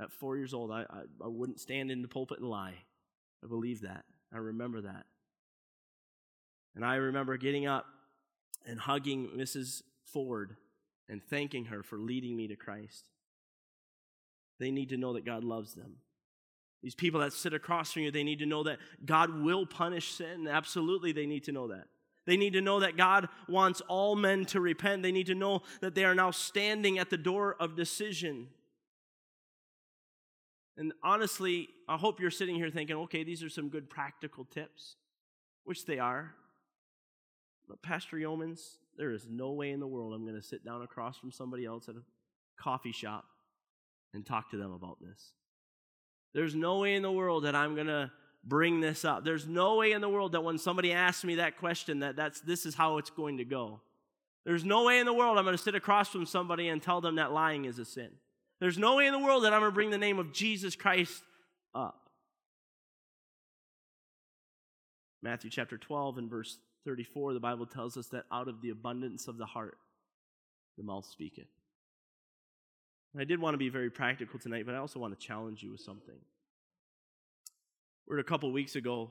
At 0.00 0.12
four 0.12 0.36
years 0.36 0.54
old, 0.54 0.70
I, 0.70 0.84
I, 0.88 1.02
I 1.24 1.28
wouldn't 1.28 1.60
stand 1.60 1.90
in 1.90 2.02
the 2.02 2.08
pulpit 2.08 2.38
and 2.38 2.48
lie. 2.48 2.74
I 3.44 3.46
believe 3.46 3.82
that. 3.82 4.04
I 4.32 4.38
remember 4.38 4.80
that. 4.82 5.04
And 6.74 6.84
I 6.84 6.96
remember 6.96 7.36
getting 7.36 7.66
up 7.66 7.86
and 8.66 8.80
hugging 8.80 9.30
Mrs. 9.36 9.82
Ford 10.04 10.56
and 11.08 11.22
thanking 11.22 11.66
her 11.66 11.82
for 11.82 11.98
leading 11.98 12.36
me 12.36 12.48
to 12.48 12.56
Christ. 12.56 13.10
They 14.62 14.70
need 14.70 14.90
to 14.90 14.96
know 14.96 15.14
that 15.14 15.24
God 15.24 15.42
loves 15.42 15.74
them. 15.74 15.96
These 16.84 16.94
people 16.94 17.18
that 17.18 17.32
sit 17.32 17.52
across 17.52 17.90
from 17.90 18.02
you, 18.02 18.12
they 18.12 18.22
need 18.22 18.38
to 18.38 18.46
know 18.46 18.62
that 18.62 18.78
God 19.04 19.42
will 19.42 19.66
punish 19.66 20.12
sin. 20.12 20.46
Absolutely, 20.46 21.10
they 21.10 21.26
need 21.26 21.42
to 21.44 21.52
know 21.52 21.66
that. 21.66 21.88
They 22.26 22.36
need 22.36 22.52
to 22.52 22.60
know 22.60 22.78
that 22.78 22.96
God 22.96 23.28
wants 23.48 23.80
all 23.88 24.14
men 24.14 24.44
to 24.46 24.60
repent. 24.60 25.02
They 25.02 25.10
need 25.10 25.26
to 25.26 25.34
know 25.34 25.62
that 25.80 25.96
they 25.96 26.04
are 26.04 26.14
now 26.14 26.30
standing 26.30 27.00
at 27.00 27.10
the 27.10 27.16
door 27.16 27.56
of 27.58 27.74
decision. 27.74 28.50
And 30.76 30.92
honestly, 31.02 31.68
I 31.88 31.96
hope 31.96 32.20
you're 32.20 32.30
sitting 32.30 32.54
here 32.54 32.70
thinking, 32.70 32.94
okay, 32.98 33.24
these 33.24 33.42
are 33.42 33.50
some 33.50 33.68
good 33.68 33.90
practical 33.90 34.44
tips, 34.44 34.94
which 35.64 35.86
they 35.86 35.98
are. 35.98 36.36
But, 37.68 37.82
Pastor 37.82 38.16
Yeomans, 38.16 38.76
there 38.96 39.10
is 39.10 39.26
no 39.28 39.50
way 39.50 39.72
in 39.72 39.80
the 39.80 39.88
world 39.88 40.14
I'm 40.14 40.22
going 40.22 40.40
to 40.40 40.46
sit 40.46 40.64
down 40.64 40.82
across 40.82 41.18
from 41.18 41.32
somebody 41.32 41.64
else 41.64 41.88
at 41.88 41.96
a 41.96 42.02
coffee 42.56 42.92
shop 42.92 43.24
and 44.14 44.24
talk 44.24 44.50
to 44.50 44.56
them 44.56 44.72
about 44.72 44.98
this. 45.00 45.32
There's 46.34 46.54
no 46.54 46.78
way 46.78 46.94
in 46.94 47.02
the 47.02 47.12
world 47.12 47.44
that 47.44 47.54
I'm 47.54 47.74
going 47.74 47.86
to 47.88 48.10
bring 48.44 48.80
this 48.80 49.04
up. 49.04 49.24
There's 49.24 49.46
no 49.46 49.76
way 49.76 49.92
in 49.92 50.00
the 50.00 50.08
world 50.08 50.32
that 50.32 50.42
when 50.42 50.58
somebody 50.58 50.92
asks 50.92 51.24
me 51.24 51.36
that 51.36 51.58
question 51.58 52.00
that 52.00 52.16
that's 52.16 52.40
this 52.40 52.66
is 52.66 52.74
how 52.74 52.98
it's 52.98 53.10
going 53.10 53.38
to 53.38 53.44
go. 53.44 53.80
There's 54.44 54.64
no 54.64 54.84
way 54.84 54.98
in 54.98 55.06
the 55.06 55.12
world 55.12 55.38
I'm 55.38 55.44
going 55.44 55.56
to 55.56 55.62
sit 55.62 55.74
across 55.74 56.08
from 56.08 56.26
somebody 56.26 56.68
and 56.68 56.82
tell 56.82 57.00
them 57.00 57.16
that 57.16 57.32
lying 57.32 57.64
is 57.64 57.78
a 57.78 57.84
sin. 57.84 58.10
There's 58.60 58.78
no 58.78 58.96
way 58.96 59.06
in 59.06 59.12
the 59.12 59.18
world 59.18 59.44
that 59.44 59.52
I'm 59.52 59.60
going 59.60 59.70
to 59.70 59.74
bring 59.74 59.90
the 59.90 59.98
name 59.98 60.18
of 60.18 60.32
Jesus 60.32 60.74
Christ 60.74 61.22
up. 61.74 62.10
Matthew 65.22 65.50
chapter 65.50 65.78
12 65.78 66.18
and 66.18 66.30
verse 66.30 66.58
34, 66.84 67.34
the 67.34 67.40
Bible 67.40 67.66
tells 67.66 67.96
us 67.96 68.08
that 68.08 68.24
out 68.32 68.48
of 68.48 68.60
the 68.60 68.70
abundance 68.70 69.28
of 69.28 69.38
the 69.38 69.46
heart, 69.46 69.78
the 70.76 70.82
mouth 70.82 71.06
speaketh. 71.06 71.46
I 73.20 73.24
did 73.24 73.40
want 73.40 73.54
to 73.54 73.58
be 73.58 73.68
very 73.68 73.90
practical 73.90 74.38
tonight, 74.38 74.64
but 74.64 74.74
I 74.74 74.78
also 74.78 74.98
want 74.98 75.18
to 75.18 75.26
challenge 75.26 75.62
you 75.62 75.72
with 75.72 75.80
something. 75.80 76.14
We 78.06 78.14
heard 78.14 78.20
a 78.20 78.24
couple 78.24 78.50
weeks 78.52 78.74
ago 78.74 79.10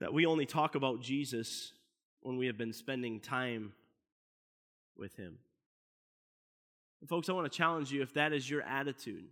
that 0.00 0.12
we 0.12 0.26
only 0.26 0.46
talk 0.46 0.74
about 0.74 1.00
Jesus 1.00 1.72
when 2.20 2.36
we 2.36 2.46
have 2.46 2.56
been 2.56 2.72
spending 2.72 3.20
time 3.20 3.72
with 4.96 5.16
Him. 5.16 5.38
And 7.00 7.08
folks, 7.08 7.28
I 7.28 7.32
want 7.32 7.50
to 7.50 7.56
challenge 7.56 7.92
you 7.92 8.02
if 8.02 8.14
that 8.14 8.32
is 8.32 8.48
your 8.48 8.62
attitude. 8.62 9.24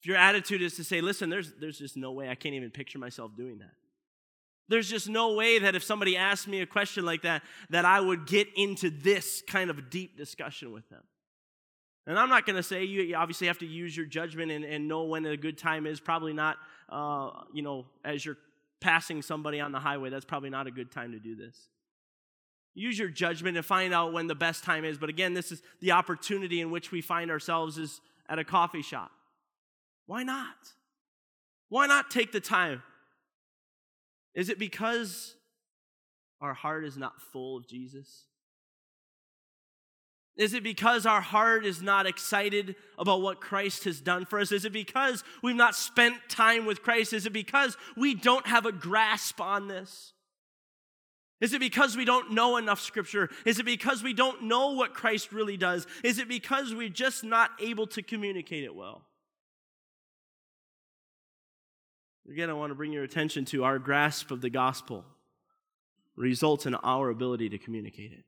If 0.00 0.06
your 0.06 0.16
attitude 0.16 0.60
is 0.60 0.74
to 0.76 0.84
say, 0.84 1.00
listen, 1.00 1.30
there's, 1.30 1.52
there's 1.60 1.78
just 1.78 1.96
no 1.96 2.12
way 2.12 2.28
I 2.28 2.34
can't 2.34 2.54
even 2.54 2.70
picture 2.70 2.98
myself 2.98 3.36
doing 3.36 3.58
that. 3.58 3.72
There's 4.68 4.90
just 4.90 5.08
no 5.08 5.34
way 5.34 5.60
that 5.60 5.74
if 5.74 5.84
somebody 5.84 6.16
asked 6.16 6.48
me 6.48 6.60
a 6.60 6.66
question 6.66 7.04
like 7.04 7.22
that, 7.22 7.42
that 7.70 7.84
I 7.84 8.00
would 8.00 8.26
get 8.26 8.48
into 8.56 8.90
this 8.90 9.42
kind 9.46 9.70
of 9.70 9.90
deep 9.90 10.16
discussion 10.16 10.72
with 10.72 10.88
them. 10.88 11.02
And 12.06 12.18
I'm 12.18 12.28
not 12.28 12.46
going 12.46 12.56
to 12.56 12.62
say 12.62 12.84
you, 12.84 13.14
obviously 13.14 13.46
have 13.46 13.58
to 13.58 13.66
use 13.66 13.96
your 13.96 14.06
judgment 14.06 14.50
and, 14.50 14.64
and 14.64 14.88
know 14.88 15.04
when 15.04 15.24
a 15.24 15.36
good 15.36 15.56
time 15.56 15.86
is. 15.86 16.00
Probably 16.00 16.32
not, 16.32 16.56
uh, 16.88 17.30
you 17.52 17.62
know, 17.62 17.86
as 18.04 18.24
you're 18.24 18.38
passing 18.80 19.22
somebody 19.22 19.60
on 19.60 19.70
the 19.70 19.78
highway, 19.78 20.10
that's 20.10 20.24
probably 20.24 20.50
not 20.50 20.66
a 20.66 20.72
good 20.72 20.90
time 20.90 21.12
to 21.12 21.20
do 21.20 21.36
this. 21.36 21.68
Use 22.74 22.98
your 22.98 23.08
judgment 23.08 23.56
and 23.56 23.64
find 23.64 23.94
out 23.94 24.12
when 24.12 24.26
the 24.26 24.34
best 24.34 24.64
time 24.64 24.84
is. 24.84 24.98
But 24.98 25.10
again, 25.10 25.34
this 25.34 25.52
is 25.52 25.62
the 25.80 25.92
opportunity 25.92 26.60
in 26.60 26.70
which 26.70 26.90
we 26.90 27.00
find 27.00 27.30
ourselves 27.30 27.78
is 27.78 28.00
at 28.28 28.38
a 28.38 28.44
coffee 28.44 28.82
shop. 28.82 29.10
Why 30.06 30.24
not? 30.24 30.56
Why 31.68 31.86
not 31.86 32.10
take 32.10 32.32
the 32.32 32.40
time? 32.40 32.82
Is 34.34 34.48
it 34.48 34.58
because 34.58 35.34
our 36.40 36.54
heart 36.54 36.84
is 36.84 36.96
not 36.96 37.20
full 37.20 37.58
of 37.58 37.68
Jesus? 37.68 38.24
Is 40.36 40.54
it 40.54 40.62
because 40.62 41.04
our 41.04 41.20
heart 41.20 41.66
is 41.66 41.82
not 41.82 42.06
excited 42.06 42.74
about 42.98 43.20
what 43.20 43.40
Christ 43.40 43.84
has 43.84 44.00
done 44.00 44.24
for 44.24 44.38
us? 44.38 44.50
Is 44.50 44.64
it 44.64 44.72
because 44.72 45.22
we've 45.42 45.54
not 45.56 45.74
spent 45.74 46.16
time 46.28 46.64
with 46.64 46.82
Christ? 46.82 47.12
Is 47.12 47.26
it 47.26 47.32
because 47.34 47.76
we 47.96 48.14
don't 48.14 48.46
have 48.46 48.64
a 48.64 48.72
grasp 48.72 49.40
on 49.40 49.68
this? 49.68 50.14
Is 51.42 51.52
it 51.52 51.60
because 51.60 51.96
we 51.96 52.04
don't 52.04 52.32
know 52.32 52.56
enough 52.56 52.80
scripture? 52.80 53.28
Is 53.44 53.58
it 53.58 53.66
because 53.66 54.02
we 54.02 54.14
don't 54.14 54.44
know 54.44 54.70
what 54.70 54.94
Christ 54.94 55.32
really 55.32 55.56
does? 55.56 55.86
Is 56.02 56.18
it 56.18 56.28
because 56.28 56.74
we're 56.74 56.88
just 56.88 57.24
not 57.24 57.50
able 57.60 57.86
to 57.88 58.02
communicate 58.02 58.64
it 58.64 58.74
well? 58.74 59.02
Again, 62.30 62.48
I 62.48 62.52
want 62.54 62.70
to 62.70 62.74
bring 62.74 62.92
your 62.92 63.02
attention 63.02 63.44
to 63.46 63.64
our 63.64 63.78
grasp 63.78 64.30
of 64.30 64.40
the 64.40 64.50
gospel 64.50 65.04
results 66.16 66.64
in 66.64 66.74
our 66.76 67.10
ability 67.10 67.48
to 67.50 67.58
communicate 67.58 68.12
it. 68.12 68.24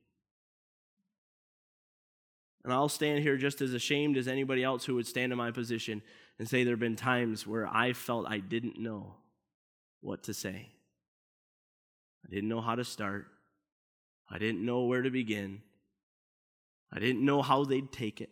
And 2.65 2.73
I'll 2.73 2.89
stand 2.89 3.23
here 3.23 3.37
just 3.37 3.61
as 3.61 3.75
ashamed 3.75 4.17
as 4.17 4.27
anybody 4.27 4.65
else 4.65 4.85
who 4.85 4.95
would 4.95 5.07
stand 5.07 5.33
in 5.33 5.39
my 5.39 5.51
position 5.51 6.01
and 6.39 6.49
say 6.49 6.65
there 6.65 6.73
have 6.73 6.81
been 6.81 6.97
times 6.97 7.47
where 7.47 7.67
I 7.67 7.93
felt 7.93 8.27
I 8.27 8.39
didn't 8.39 8.79
know 8.79 9.17
what 10.01 10.25
to 10.25 10.35
say. 10.35 10.71
I 12.27 12.31
didn't 12.31 12.49
know 12.49 12.63
how 12.63 12.75
to 12.75 12.85
start. 12.85 13.27
I 14.31 14.39
didn't 14.39 14.65
know 14.65 14.85
where 14.85 15.03
to 15.03 15.11
begin. 15.11 15.61
I 16.91 16.99
didn't 16.99 17.25
know 17.25 17.43
how 17.43 17.65
they'd 17.65 17.93
take 17.93 18.21
it. 18.21 18.31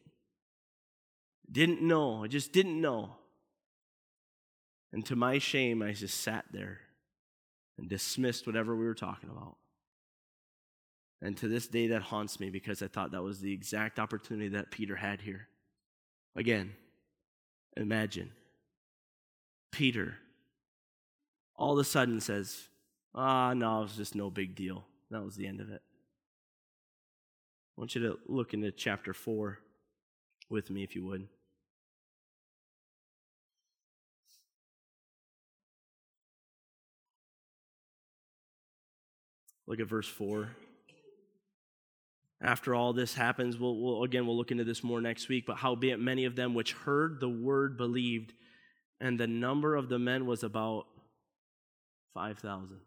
Didn't 1.51 1.83
know. 1.83 2.25
I 2.25 2.29
just 2.29 2.53
didn't 2.53 2.81
know. 2.81 3.16
And 4.92 5.05
to 5.07 5.16
my 5.16 5.38
shame, 5.38 5.83
I 5.83 5.92
just 5.92 6.21
sat 6.21 6.47
there 6.53 6.81
and 7.77 7.88
dismissed 7.88 8.47
whatever 8.47 8.75
we 8.75 8.87
were 8.87 8.95
talking 8.95 9.29
about. 9.31 9.57
And 11.23 11.37
to 11.37 11.47
this 11.47 11.69
day, 11.69 11.87
that 11.87 12.03
haunts 12.03 12.41
me 12.41 12.51
because 12.51 12.83
I 12.83 12.89
thought 12.89 13.13
that 13.13 13.23
was 13.23 13.41
the 13.41 13.53
exact 13.53 14.01
opportunity 14.01 14.49
that 14.49 14.73
Peter 14.73 14.97
had 14.97 15.21
here. 15.21 15.47
Again, 16.35 16.73
imagine 17.77 18.33
Peter 19.71 20.17
all 21.55 21.75
of 21.75 21.79
a 21.79 21.85
sudden 21.85 22.21
says, 22.21 22.69
Ah, 23.15 23.55
no, 23.55 23.81
it 23.81 23.83
was 23.83 23.97
just 23.97 24.17
no 24.17 24.31
big 24.31 24.57
deal. 24.57 24.85
That 25.11 25.23
was 25.23 25.37
the 25.37 25.47
end 25.47 25.61
of 25.61 25.71
it. 25.71 25.83
I 27.77 27.81
want 27.81 27.95
you 27.95 28.03
to 28.03 28.19
look 28.27 28.53
into 28.53 28.73
chapter 28.73 29.15
4 29.15 29.59
with 30.49 30.71
me, 30.71 30.83
if 30.83 30.97
you 30.97 31.05
would. 31.05 31.29
Look 39.67 39.79
at 39.79 39.87
verse 39.87 40.09
4 40.09 40.51
after 42.42 42.74
all 42.74 42.92
this 42.92 43.14
happens, 43.14 43.57
we'll, 43.57 43.76
we'll, 43.78 44.02
again, 44.02 44.26
we'll 44.26 44.37
look 44.37 44.50
into 44.50 44.64
this 44.64 44.83
more 44.83 45.00
next 45.00 45.28
week, 45.28 45.46
but 45.46 45.57
howbeit 45.57 46.00
many 46.00 46.24
of 46.24 46.35
them 46.35 46.55
which 46.55 46.72
heard 46.72 47.20
the 47.20 47.28
word 47.28 47.76
believed, 47.76 48.33
and 49.00 49.18
the 49.18 49.28
number 49.28 49.76
of 49.76 49.88
the 49.88 49.98
men 49.98 50.26
was 50.26 50.42
about 50.42 50.87
5,000. 52.14 52.81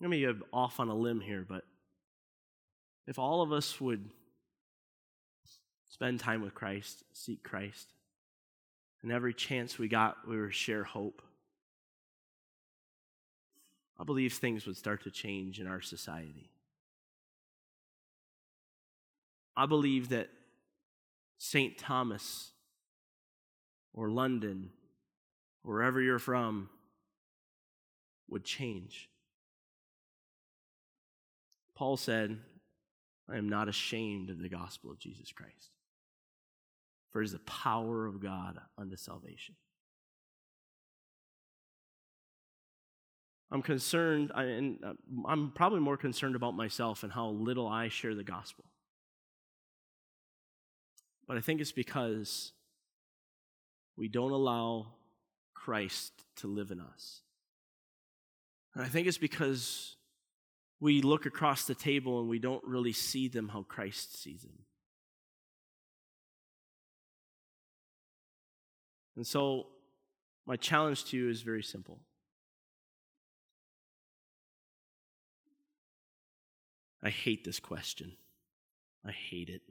Let 0.00 0.08
me 0.08 0.20
get 0.20 0.36
off 0.52 0.78
on 0.78 0.88
a 0.88 0.94
limb 0.94 1.20
here, 1.20 1.44
but 1.46 1.64
if 3.08 3.18
all 3.18 3.42
of 3.42 3.52
us 3.52 3.80
would 3.80 4.08
spend 5.88 6.20
time 6.20 6.42
with 6.42 6.54
Christ, 6.54 7.02
seek 7.12 7.42
Christ, 7.42 7.88
and 9.02 9.10
every 9.10 9.34
chance 9.34 9.78
we 9.78 9.88
got, 9.88 10.16
we 10.28 10.40
would 10.40 10.54
share 10.54 10.84
hope 10.84 11.22
I 14.00 14.04
believe 14.04 14.32
things 14.32 14.66
would 14.66 14.78
start 14.78 15.04
to 15.04 15.10
change 15.10 15.60
in 15.60 15.66
our 15.66 15.82
society. 15.82 16.48
I 19.54 19.66
believe 19.66 20.08
that 20.08 20.30
St. 21.36 21.76
Thomas 21.76 22.52
or 23.92 24.08
London, 24.08 24.70
wherever 25.62 26.00
you're 26.00 26.18
from, 26.18 26.70
would 28.28 28.44
change. 28.44 29.10
Paul 31.74 31.98
said, 31.98 32.38
I 33.28 33.36
am 33.36 33.50
not 33.50 33.68
ashamed 33.68 34.30
of 34.30 34.40
the 34.40 34.48
gospel 34.48 34.90
of 34.90 34.98
Jesus 34.98 35.30
Christ, 35.30 35.72
for 37.10 37.20
it 37.20 37.26
is 37.26 37.32
the 37.32 37.38
power 37.40 38.06
of 38.06 38.22
God 38.22 38.58
unto 38.78 38.96
salvation. 38.96 39.56
I'm 43.52 43.62
concerned, 43.62 44.30
and 44.34 44.78
uh, 44.84 44.92
I'm 45.26 45.50
probably 45.50 45.80
more 45.80 45.96
concerned 45.96 46.36
about 46.36 46.54
myself 46.54 47.02
and 47.02 47.12
how 47.12 47.30
little 47.30 47.66
I 47.66 47.88
share 47.88 48.14
the 48.14 48.22
gospel. 48.22 48.64
But 51.26 51.36
I 51.36 51.40
think 51.40 51.60
it's 51.60 51.72
because 51.72 52.52
we 53.96 54.08
don't 54.08 54.30
allow 54.30 54.86
Christ 55.54 56.12
to 56.36 56.46
live 56.46 56.70
in 56.70 56.80
us. 56.80 57.22
And 58.74 58.84
I 58.84 58.88
think 58.88 59.08
it's 59.08 59.18
because 59.18 59.96
we 60.78 61.02
look 61.02 61.26
across 61.26 61.64
the 61.64 61.74
table 61.74 62.20
and 62.20 62.28
we 62.28 62.38
don't 62.38 62.64
really 62.64 62.92
see 62.92 63.26
them 63.28 63.48
how 63.48 63.62
Christ 63.62 64.20
sees 64.22 64.42
them. 64.42 64.60
And 69.16 69.26
so, 69.26 69.66
my 70.46 70.56
challenge 70.56 71.04
to 71.06 71.16
you 71.16 71.28
is 71.28 71.42
very 71.42 71.62
simple 71.62 72.00
I 77.02 77.10
hate 77.10 77.44
this 77.44 77.60
question. 77.60 78.12
I 79.04 79.12
hate 79.12 79.48
it. 79.48 79.62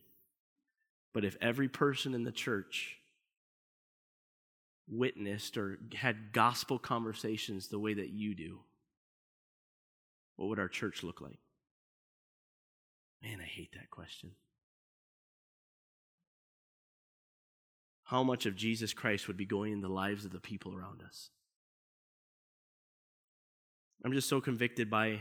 But 1.13 1.25
if 1.25 1.37
every 1.41 1.67
person 1.67 2.13
in 2.13 2.23
the 2.23 2.31
church 2.31 2.97
witnessed 4.87 5.57
or 5.57 5.79
had 5.93 6.31
gospel 6.31 6.79
conversations 6.79 7.67
the 7.67 7.79
way 7.79 7.93
that 7.93 8.09
you 8.09 8.33
do, 8.33 8.59
what 10.35 10.49
would 10.49 10.59
our 10.59 10.67
church 10.67 11.03
look 11.03 11.21
like? 11.21 11.39
Man, 13.21 13.39
I 13.41 13.45
hate 13.45 13.73
that 13.73 13.89
question. 13.91 14.31
How 18.05 18.23
much 18.23 18.47
of 18.47 18.55
Jesus 18.55 18.93
Christ 18.93 19.27
would 19.27 19.37
be 19.37 19.45
going 19.45 19.73
in 19.73 19.81
the 19.81 19.89
lives 19.89 20.25
of 20.25 20.31
the 20.31 20.39
people 20.39 20.73
around 20.73 21.03
us? 21.03 21.29
I'm 24.03 24.13
just 24.13 24.29
so 24.29 24.41
convicted 24.41 24.89
by 24.89 25.19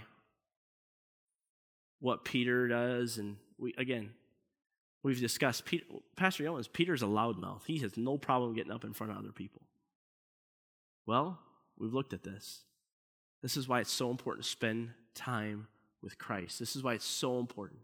what 2.00 2.24
Peter 2.24 2.68
does. 2.68 3.18
And 3.18 3.36
we, 3.58 3.74
again, 3.78 4.10
we've 5.02 5.20
discussed 5.20 5.64
Peter, 5.64 5.84
Pastor 6.16 6.48
Owens, 6.48 6.68
Peter's 6.68 7.02
a 7.02 7.06
loudmouth. 7.06 7.64
He 7.66 7.78
has 7.78 7.96
no 7.96 8.18
problem 8.18 8.54
getting 8.54 8.72
up 8.72 8.84
in 8.84 8.92
front 8.92 9.12
of 9.12 9.18
other 9.18 9.32
people. 9.32 9.62
Well, 11.06 11.38
we've 11.78 11.94
looked 11.94 12.12
at 12.12 12.22
this. 12.22 12.62
This 13.42 13.56
is 13.56 13.68
why 13.68 13.80
it's 13.80 13.92
so 13.92 14.10
important 14.10 14.44
to 14.44 14.50
spend 14.50 14.90
time 15.14 15.68
with 16.02 16.18
Christ. 16.18 16.58
This 16.58 16.76
is 16.76 16.82
why 16.82 16.94
it's 16.94 17.04
so 17.04 17.38
important. 17.38 17.80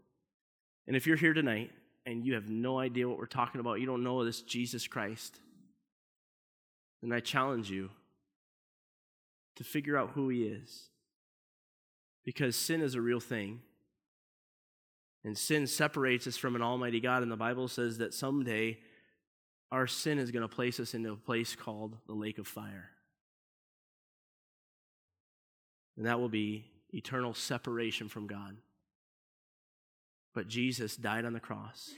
And 0.87 0.95
if 0.95 1.07
you're 1.07 1.17
here 1.17 1.33
tonight 1.33 1.71
and 2.05 2.25
you 2.25 2.35
have 2.35 2.49
no 2.49 2.77
idea 2.77 3.07
what 3.07 3.17
we're 3.17 3.25
talking 3.25 3.59
about, 3.59 3.79
you 3.79 3.85
don't 3.85 4.03
know 4.03 4.23
this 4.23 4.41
Jesus 4.41 4.87
Christ, 4.87 5.39
then 7.01 7.11
I 7.11 7.19
challenge 7.19 7.69
you 7.69 7.89
to 9.55 9.63
figure 9.63 9.97
out 9.97 10.11
who 10.11 10.29
he 10.29 10.43
is. 10.43 10.89
Because 12.25 12.55
sin 12.55 12.81
is 12.81 12.95
a 12.95 13.01
real 13.01 13.19
thing. 13.19 13.61
And 15.25 15.37
sin 15.37 15.67
separates 15.67 16.27
us 16.27 16.37
from 16.37 16.55
an 16.55 16.61
almighty 16.61 17.01
God. 17.01 17.21
And 17.21 17.31
the 17.31 17.35
Bible 17.35 17.67
says 17.67 17.97
that 17.97 18.13
someday 18.13 18.77
our 19.71 19.87
sin 19.87 20.19
is 20.19 20.31
going 20.31 20.47
to 20.47 20.55
place 20.55 20.79
us 20.79 20.93
into 20.93 21.11
a 21.11 21.17
place 21.17 21.55
called 21.55 21.97
the 22.07 22.13
lake 22.13 22.37
of 22.37 22.47
fire. 22.47 22.91
And 25.97 26.05
that 26.05 26.19
will 26.19 26.29
be 26.29 26.65
eternal 26.93 27.33
separation 27.33 28.07
from 28.07 28.27
God. 28.27 28.55
But 30.33 30.47
Jesus 30.47 30.95
died 30.95 31.25
on 31.25 31.33
the 31.33 31.39
cross 31.39 31.89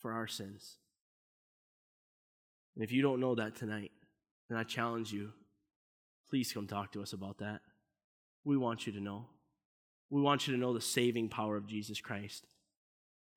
for 0.00 0.12
our 0.12 0.26
sins. 0.26 0.78
And 2.74 2.82
if 2.82 2.90
you 2.90 3.02
don't 3.02 3.20
know 3.20 3.34
that 3.34 3.54
tonight, 3.54 3.92
then 4.48 4.58
I 4.58 4.64
challenge 4.64 5.12
you 5.12 5.32
please 6.32 6.50
come 6.50 6.66
talk 6.66 6.90
to 6.90 7.02
us 7.02 7.12
about 7.12 7.36
that. 7.36 7.60
We 8.42 8.56
want 8.56 8.86
you 8.86 8.92
to 8.94 9.00
know. 9.00 9.26
We 10.12 10.20
want 10.20 10.46
you 10.46 10.52
to 10.52 10.60
know 10.60 10.74
the 10.74 10.80
saving 10.82 11.30
power 11.30 11.56
of 11.56 11.66
Jesus 11.66 11.98
Christ. 11.98 12.44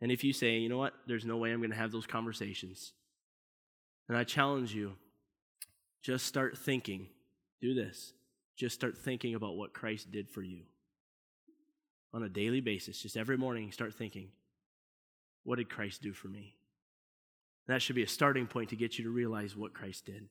And 0.01 0.11
if 0.11 0.25
you 0.25 0.33
say, 0.33 0.57
you 0.57 0.67
know 0.67 0.77
what, 0.77 0.93
there's 1.07 1.23
no 1.23 1.37
way 1.37 1.51
I'm 1.51 1.61
going 1.61 1.69
to 1.69 1.77
have 1.77 1.93
those 1.93 2.05
conversations, 2.05 2.91
then 4.09 4.17
I 4.17 4.25
challenge 4.25 4.75
you 4.75 4.91
just 6.03 6.25
start 6.25 6.57
thinking. 6.57 7.07
Do 7.61 7.73
this. 7.73 8.11
Just 8.57 8.75
start 8.75 8.97
thinking 8.97 9.35
about 9.35 9.55
what 9.55 9.73
Christ 9.73 10.11
did 10.11 10.29
for 10.29 10.41
you 10.41 10.63
on 12.13 12.23
a 12.23 12.29
daily 12.29 12.59
basis. 12.59 13.01
Just 13.01 13.15
every 13.15 13.37
morning, 13.37 13.71
start 13.71 13.93
thinking, 13.93 14.27
what 15.45 15.55
did 15.55 15.69
Christ 15.69 16.01
do 16.01 16.11
for 16.11 16.27
me? 16.27 16.55
That 17.67 17.81
should 17.81 17.95
be 17.95 18.03
a 18.03 18.07
starting 18.07 18.47
point 18.47 18.69
to 18.71 18.75
get 18.75 18.97
you 18.97 19.05
to 19.05 19.09
realize 19.09 19.55
what 19.55 19.73
Christ 19.73 20.05
did. 20.05 20.27